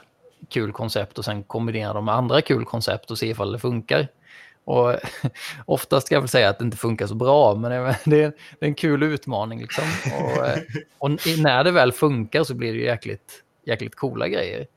[0.50, 4.08] kul koncept och sen kombinera dem med andra kul koncept och se ifall det funkar.
[4.64, 4.96] Och
[5.66, 8.76] oftast ska jag väl säga att det inte funkar så bra, men det är, en
[8.76, 9.62] kul utmaning.
[9.62, 9.84] Liksom.
[10.20, 10.60] Och, eh,
[10.98, 14.68] och, när det väl funkar så blir det jäkligt, jäkligt coola grejer.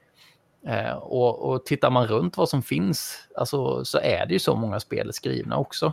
[0.67, 4.57] Eh, och, och tittar man runt vad som finns alltså, så är det ju så
[4.57, 5.93] många spel skrivna också.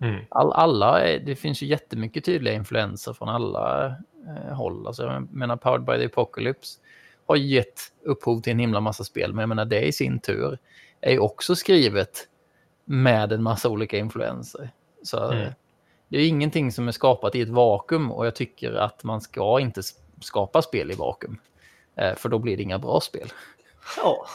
[0.00, 0.24] Mm.
[0.28, 3.86] All, alla, det finns ju jättemycket tydliga influenser från alla
[4.26, 4.86] eh, håll.
[4.86, 6.78] Alltså, jag menar, Powered by the Apocalypse
[7.26, 9.32] har gett upphov till en himla massa spel.
[9.32, 10.58] Men jag menar, det i sin tur
[11.00, 12.28] är ju också skrivet
[12.84, 14.70] med en massa olika influenser.
[15.02, 15.52] Så mm.
[16.08, 19.60] det är ingenting som är skapat i ett vakuum och jag tycker att man ska
[19.60, 19.82] inte
[20.20, 21.38] skapa spel i vakuum.
[21.96, 23.32] Eh, för då blir det inga bra spel.
[23.96, 24.26] Ja.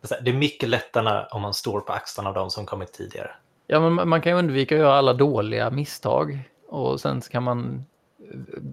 [0.00, 3.30] Det är mycket lättare om man står på axlarna av de som kommit tidigare.
[3.66, 6.40] Ja, men man kan ju undvika att göra alla dåliga misstag.
[6.68, 7.84] Och sen kan man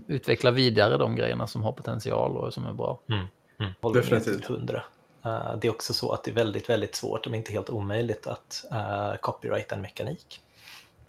[0.08, 3.00] utveckla vidare de grejerna som har potential och som är bra.
[3.10, 3.26] Mm.
[3.60, 3.94] Mm.
[3.94, 4.50] Definitivt.
[4.50, 4.84] 100.
[5.26, 8.28] Uh, det är också så att det är väldigt, väldigt svårt, om inte helt omöjligt,
[8.28, 10.42] att uh, copyrighta en mekanik.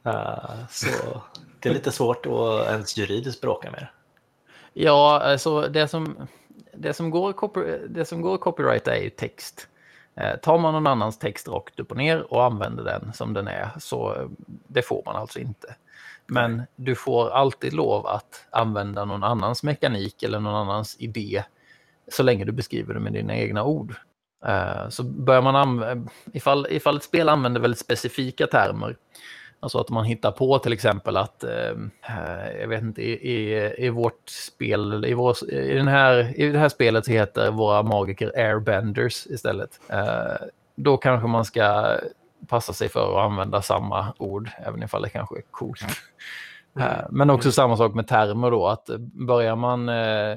[0.06, 0.88] Uh, så
[1.60, 3.88] det är lite svårt att ens juridiskt bråka med det.
[4.72, 6.28] Ja, alltså det som,
[6.74, 7.34] det som, går,
[7.88, 9.68] det som går att copyrighta är ju text.
[10.14, 13.48] Eh, tar man någon annans text rakt upp och ner och använder den som den
[13.48, 14.28] är, så
[14.66, 15.74] det får man alltså inte.
[16.32, 21.44] Men du får alltid lov att använda någon annans mekanik eller någon annans idé
[22.08, 23.94] så länge du beskriver det med dina egna ord.
[24.46, 25.96] Eh, så börjar man eh,
[26.32, 28.96] ifall, ifall ett spel använder väldigt specifika termer
[29.60, 31.72] Alltså att man hittar på till exempel att, eh,
[32.60, 36.58] jag vet inte, i, i, i vårt spel, i, vår, i, den här, i det
[36.58, 39.80] här spelet så heter våra magiker airbenders istället.
[40.74, 41.98] Då kanske man ska
[42.48, 45.82] passa sig för att använda samma ord, även ifall det kanske är coolt.
[45.82, 45.94] Mm.
[46.80, 50.36] Eh, men också samma sak med termer då, att börjar man eh,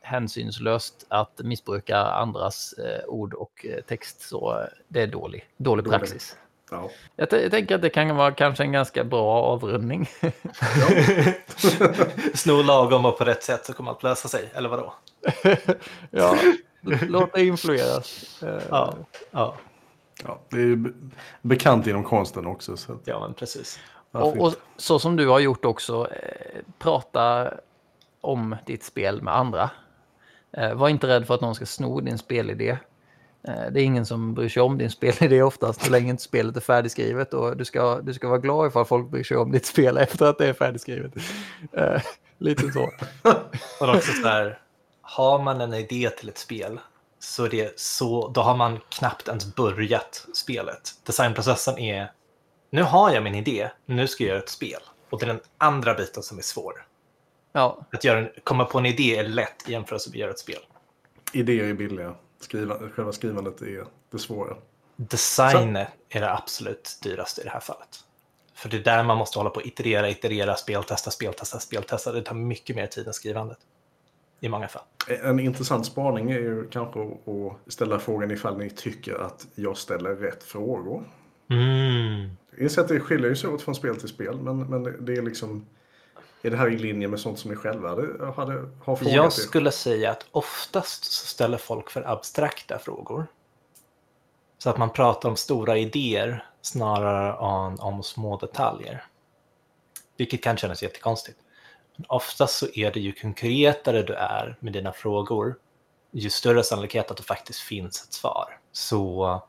[0.00, 6.36] hänsynslöst att missbruka andras eh, ord och eh, text så det är dålig, dålig praxis.
[6.70, 6.90] Ja.
[7.16, 10.08] Jag, jag, tänker att det kan vara kanske en ganska bra avrundning.
[12.34, 14.94] Sno lagom och på rätt sätt så kommer allt lösa sig, eller vadå?
[16.10, 16.36] ja,
[17.02, 18.40] låt dig influeras.
[18.70, 18.94] ja,
[19.30, 19.54] ja.
[20.24, 20.92] Ja, det är
[21.42, 22.76] bekant inom konsten också.
[22.76, 22.98] Så.
[23.04, 23.78] Ja, men precis.
[24.12, 27.54] Och, och, så som du har gjort också, eh, prata
[28.20, 29.70] om ditt spel med andra.
[30.52, 32.78] Eh, var inte rädd för att någon ska sno din spelidé.
[33.48, 36.56] Eh, det är ingen som bryr sig om din spelidé oftast så länge inte spelet
[36.56, 39.66] är färdigskrivet och du ska, du ska vara glad ifall folk bryr sig om ditt
[39.66, 41.16] spel efter att det är färdigskrivet.
[41.78, 42.00] Uh,
[42.38, 42.82] lite så.
[43.80, 44.58] och också så här,
[45.00, 46.80] har man en idé till ett spel
[47.22, 50.94] så, det så då har man knappt ens börjat spelet.
[51.02, 52.12] Designprocessen är,
[52.70, 54.80] nu har jag min idé, nu ska jag göra ett spel.
[55.10, 56.86] Och det är den andra biten som är svår.
[57.52, 57.86] Ja.
[57.92, 60.60] Att göra, komma på en idé är lätt i jämförelse med att göra ett spel.
[61.32, 62.14] Idéer är billiga.
[62.40, 64.56] Skriva, själva skrivandet är det svåra.
[64.96, 65.76] Design
[66.08, 68.04] är det absolut dyraste i det här fallet.
[68.54, 72.12] För det är där man måste hålla på och iterera, iterera, speltesta, speltesta, speltesta.
[72.12, 73.58] Det tar mycket mer tid än skrivandet.
[74.42, 74.82] I många fall.
[75.22, 80.16] En intressant spaning är ju kanske att ställa frågan ifall ni tycker att jag ställer
[80.16, 81.04] rätt frågor.
[81.50, 82.30] Mm.
[82.50, 85.22] Jag inser att det skiljer sig åt från spel till spel, men, men det är
[85.22, 85.66] liksom
[86.42, 89.32] är det här i linje med sånt som ni själva hade, hade har frågat Jag
[89.32, 89.72] skulle er?
[89.72, 93.26] säga att oftast så ställer folk för abstrakta frågor.
[94.58, 99.04] Så att man pratar om stora idéer snarare än om små detaljer.
[100.16, 101.38] Vilket kan kännas jättekonstigt.
[102.08, 105.56] Oftast så är det ju konkretare du är med dina frågor,
[106.12, 108.58] ju större sannolikhet att det faktiskt finns ett svar.
[108.72, 109.42] Så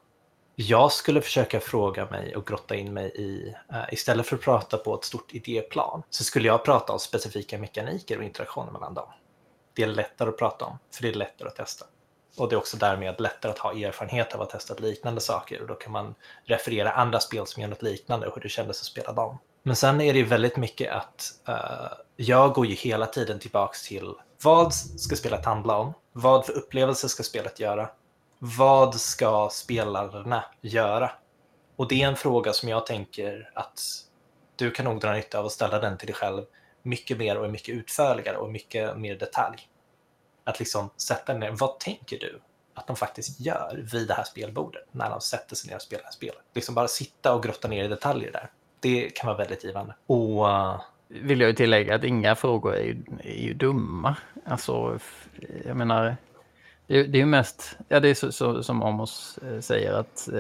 [0.56, 4.78] jag skulle försöka fråga mig och grotta in mig i, uh, istället för att prata
[4.78, 9.08] på ett stort idéplan, så skulle jag prata om specifika mekaniker och interaktioner mellan dem.
[9.74, 11.86] Det är lättare att prata om, för det är lättare att testa.
[12.38, 15.62] Och det är också därmed lättare att ha erfarenhet av att ha testat liknande saker
[15.62, 16.16] och då kan man
[16.46, 19.38] referera andra spel som gör något liknande och hur det kändes att spela dem.
[19.64, 23.88] Men sen är det ju väldigt mycket att uh, jag går ju hela tiden tillbaks
[23.88, 25.94] till vad ska spelet handla om?
[26.14, 27.90] Vad för upplevelse ska spelet göra?
[28.46, 31.12] vad ska spelarna göra?
[31.76, 33.82] Och det är en fråga som jag tänker att
[34.56, 36.44] du kan nog dra nytta av att ställa den till dig själv
[36.82, 39.68] mycket mer och mycket utförligare och mycket mer detalj.
[40.44, 42.42] Att liksom sätta ner, vad tänker du
[42.74, 46.12] att de faktiskt gör vid det här spelbordet när de sätter sig ner och spelar
[46.12, 46.44] spelet?
[46.54, 48.52] Liksom bara sitta och grotta ner i detaljer där.
[48.80, 49.96] Det kan vara väldigt givande.
[50.08, 50.82] Och uh
[51.22, 54.16] vill jag ju tillägga att inga frågor är ju, är ju dumma.
[54.46, 55.00] Alltså,
[55.66, 56.16] jag menar,
[56.88, 60.28] det, det är ju mest, ja det är så, så, som Amos eh, säger att
[60.28, 60.34] eh,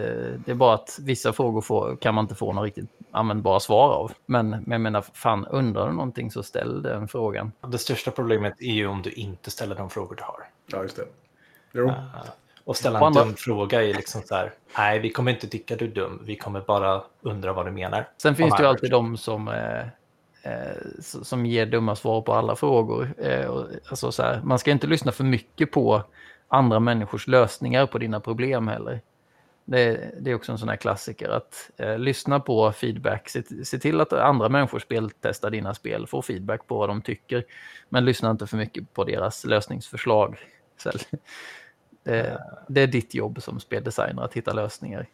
[0.45, 3.89] det är bara att vissa frågor får, kan man inte få några riktigt användbara svar
[3.89, 4.11] av.
[4.26, 7.51] Men, men jag menar, fan undrar du någonting så ställ den frågan.
[7.67, 10.43] Det största problemet är ju om du inte ställer de frågor du har.
[10.67, 11.05] Ja, just det.
[11.71, 11.86] Jo.
[11.86, 11.93] Uh,
[12.65, 13.24] och ställa en andra...
[13.24, 16.36] dum fråga är liksom så här, nej vi kommer inte tycka du är dum, vi
[16.36, 18.09] kommer bara undra vad du menar.
[18.17, 19.86] Sen finns det ju alltid de som eh,
[21.03, 23.13] som ger dumma svar på alla frågor.
[23.17, 23.51] Eh,
[23.89, 26.03] alltså så här, man ska inte lyssna för mycket på
[26.47, 29.01] andra människors lösningar på dina problem heller.
[29.65, 33.29] Det, det är också en sån här klassiker att eh, lyssna på feedback.
[33.29, 37.45] Se, se, till att andra människor speltestar dina spel, få feedback på vad de tycker.
[37.89, 40.37] Men lyssna inte för mycket på deras lösningsförslag.
[42.05, 45.07] Det, det är ditt jobb som speldesigner att hitta lösningar.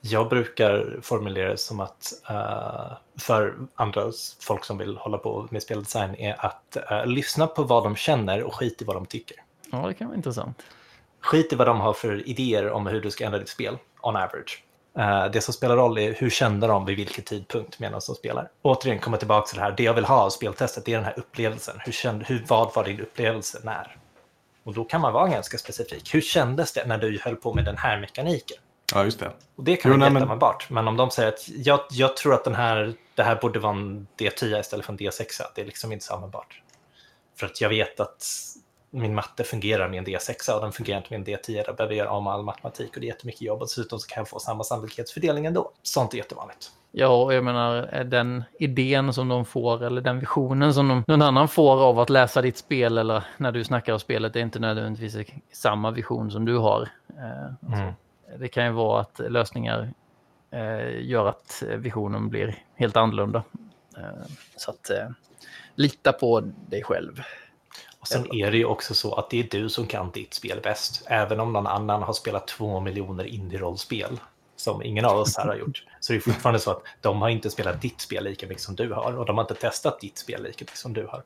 [0.00, 5.62] Jag brukar formulera det som att uh, för andra folk som vill hålla på med
[5.62, 9.36] speldesign är att uh, lyssna på vad de känner och skit i vad de tycker.
[9.72, 10.62] Ja, det kan vara intressant.
[11.20, 14.16] Skit i vad de har för idéer om hur du ska ändra ditt spel, on
[14.16, 14.62] average.
[14.98, 18.48] Uh, det som spelar roll är hur kände de vid vilken tidpunkt medan de spelar.
[18.62, 19.74] Återigen, komma tillbaka till det här.
[19.76, 21.76] Det jag vill ha av speltestet det är den här upplevelsen.
[21.84, 23.96] Hur kände, hur, vad var din upplevelse när?
[24.64, 26.14] Och då kan man vara ganska specifik.
[26.14, 28.58] Hur kändes det när du höll på med den här mekaniken?
[28.94, 29.30] Ja, just det.
[29.56, 30.70] Och det kan Jo, vara nej, men- jätteanvändbart.
[30.70, 33.72] Men om de säger att jag, jag tror att den här, det här borde vara
[33.72, 36.62] en D10 istället för en D6, det är liksom inte så användbart.
[37.38, 38.26] För att jag vet att
[38.90, 41.64] min matte fungerar med en D6 och den fungerar inte med en D10.
[41.66, 43.60] Där behöver jag göra om all matematik och det är jättemycket jobb.
[43.60, 45.70] Och dessutom så kan jag få samma sannolikhetsfördelning ändå.
[45.82, 46.70] Sånt är jättevanligt.
[46.92, 51.04] Ja, och jag menar eh, den idén som de får eller den visionen som de,
[51.06, 54.40] någon annan får av att läsa ditt spel eller när du snackar om spelet är
[54.40, 56.88] inte nödvändigtvis samma vision som du har.
[57.08, 57.92] Eh, Mm.
[58.38, 59.92] Det kan ju vara att lösningar
[60.50, 63.42] eh, gör att visionen blir helt annorlunda.
[63.96, 65.08] Eh, så att eh,
[65.74, 67.22] lita på dig själv.
[68.00, 70.60] Och sen är det ju också så att det är du som kan ditt spel
[70.62, 71.06] bäst.
[71.06, 74.20] Även om någon annan har spelat två miljoner indie-rollspel,
[74.56, 77.28] som ingen av oss här har gjort, så det är fortfarande så att de har
[77.28, 80.18] inte spelat ditt spel lika mycket som du har och de har inte testat ditt
[80.18, 81.22] spel lika mycket som du har.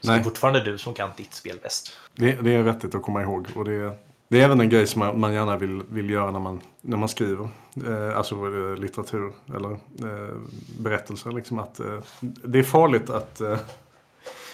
[0.00, 0.20] Så det Nej.
[0.20, 1.92] är fortfarande du som kan ditt spel bäst.
[2.14, 3.46] Det, det är vettigt att komma ihåg.
[3.54, 3.98] Och det,
[4.30, 6.96] det är även en grej som man, man gärna vill, vill göra när man, när
[6.96, 7.48] man skriver.
[7.86, 10.36] Eh, alltså eh, litteratur eller eh,
[10.78, 11.32] berättelser.
[11.32, 13.40] Liksom att, eh, det är farligt att...
[13.40, 13.58] Eh,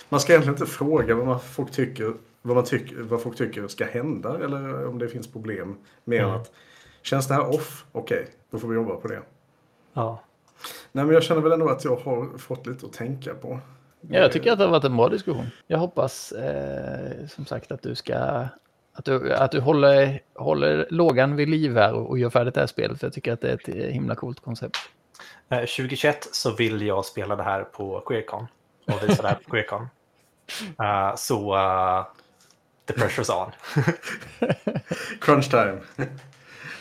[0.08, 2.12] man ska egentligen inte fråga vad, man, folk tycker,
[2.42, 4.38] vad, man tycker, vad folk tycker ska hända.
[4.44, 5.76] Eller om det finns problem.
[6.04, 6.34] Mer Mm.
[6.34, 6.52] att
[7.02, 7.84] känns det här off?
[7.92, 9.22] Okej, då får vi jobba på det.
[9.92, 10.22] Ja.
[10.92, 13.58] Nej, men jag känner väl ändå att jag har fått lite att tänka på.
[14.00, 15.46] Ja, jag tycker att det har varit en bra diskussion.
[15.66, 18.44] Jag hoppas eh, som sagt att du ska
[18.96, 22.60] att du, att du håller, håller lågan vid liv här och, och gör färdigt det
[22.60, 23.00] här spelet.
[23.00, 24.76] För jag tycker att det är ett eh, himla coolt koncept.
[25.48, 28.46] Eh, 2021 så vill jag spela det här på Queercon
[28.86, 29.88] och visa det här på Queercon.
[30.78, 32.06] Eh, så eh,
[32.86, 33.52] the pressure's on.
[35.20, 35.78] Crunch time.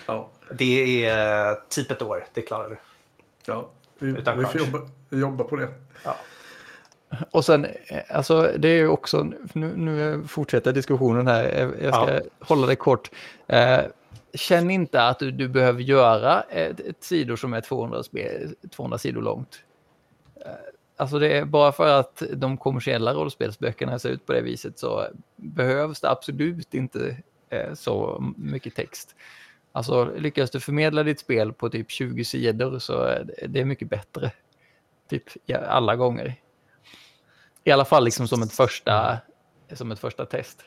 [0.06, 0.30] ja.
[0.52, 2.78] Det är eh, typ ett år, det klarar du.
[3.46, 5.70] Ja, vi, vi får jobba, jobba på det.
[6.04, 6.16] Ja.
[7.32, 11.44] Och sen, eh, alltså det är ju också, nu, nu fortsätter diskussionen här,
[11.82, 12.22] Jag- ska Ja.
[12.40, 13.12] hålla det kort.
[13.48, 13.80] Eh,
[14.34, 18.98] känn inte att du, du behöver göra ett, ett sidor som är 200, spe, 200
[18.98, 19.64] sidor långt.
[20.46, 20.52] Eh,
[20.98, 25.08] alltså det är bara för att de kommersiella rollspelsböckerna ser ut på det viset så
[25.36, 27.18] behövs det absolut inte
[27.50, 29.16] eh, så mycket text.
[29.72, 34.32] Alltså lyckas du förmedla ditt spel på typ 20 sidor så är det- mycket bättre.
[35.10, 35.24] Typ
[35.68, 36.36] alla gånger.
[37.68, 39.18] I alla fall liksom som ett första,
[39.74, 40.64] som ett första test.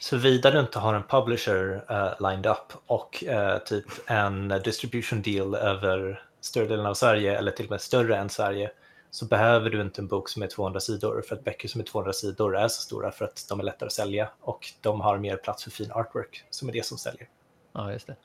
[0.00, 5.54] Såvida du inte har en publisher eh, lined up och eh, typ en distribution deal
[5.54, 8.70] över större delen av Sverige eller till och med större än Sverige
[9.10, 11.84] så behöver du inte en bok som är 200 sidor för att böcker som är
[11.84, 15.18] 200 sidor är så stora för att de är lättare att sälja och de har
[15.18, 17.28] mer plats för fin artwork som är det som säljer.
[17.72, 18.16] Ja, just det.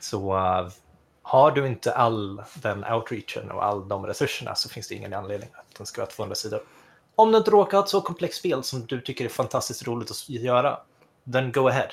[0.00, 0.68] Så eh,
[1.22, 5.50] har du inte all den outreachen och all de resurserna så finns det ingen anledning
[5.52, 6.60] att den ska vara 200 sidor.
[7.18, 10.10] Om du inte råkar ha ett så komplext spel som du tycker är fantastiskt roligt
[10.10, 10.80] att göra,
[11.32, 11.88] then go ahead.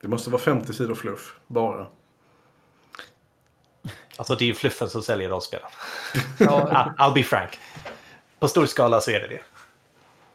[0.00, 1.86] Det måste vara 50 sidor fluff, bara.
[4.16, 5.68] Alltså det är ju fluffen som säljer rollspelen.
[6.38, 7.58] I'll be frank.
[8.38, 9.40] På stor skala så är det det.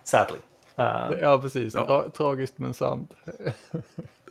[0.04, 0.38] Sadly.
[0.76, 1.74] Eh, ja precis.
[1.74, 1.86] Ja.
[1.86, 3.12] Tra tragiskt men sant.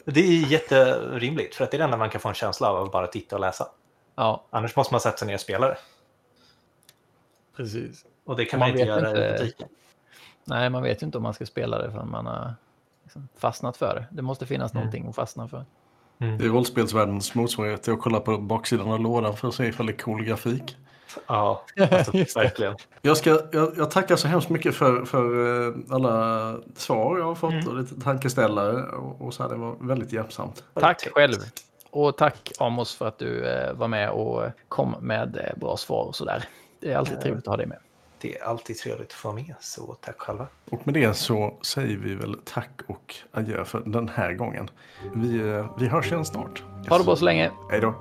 [0.04, 2.84] det är jätterimligt för att det är det enda man kan få en känsla av
[2.86, 3.68] att bara titta och läsa.
[4.14, 5.78] Ja, Annars måste man sätta sig ner och spela det.
[7.56, 8.04] precis.
[8.24, 9.68] Och det kan Man man, inte vet göra i inte- butiken.
[10.44, 12.54] Nej, man vet ju inte om man ska spela det förrän man har
[13.02, 14.06] liksom fastnat för det.
[14.10, 14.80] Det måste finnas Mm.
[14.80, 15.64] någonting att fastna för.
[16.18, 19.86] Det är rollspelsvärldens motsvarighet till att kolla på baksidan av lådan för att se ifall
[19.86, 20.76] det är cool grafik.
[21.26, 22.42] Ja, alltså, Just det.
[22.42, 22.76] verkligen.
[23.02, 27.34] Jag, ska, jag, jag tackar så hemskt mycket för, för eh, alla svar jag har
[27.34, 27.68] fått Mm.
[27.68, 28.82] och lite tankeställare.
[28.82, 30.64] Och, och så här, det var väldigt hjälpsamt.
[30.74, 31.34] Tack själv.
[31.90, 36.04] Och tack Amos för att du eh, var med och kom med eh, bra svar
[36.04, 36.44] och sådär.
[36.80, 37.78] Det är alltid trevligt att ha dig med.
[38.22, 40.46] Det är alltid trevligt att få vara med, så tack själva.
[40.70, 44.70] Och med det så säger vi väl tack och adjö för den här gången.
[45.14, 46.62] Vi, eh, vi hörs igen snart.
[46.88, 47.50] Ha det bra så länge.
[47.70, 47.94] Hej då.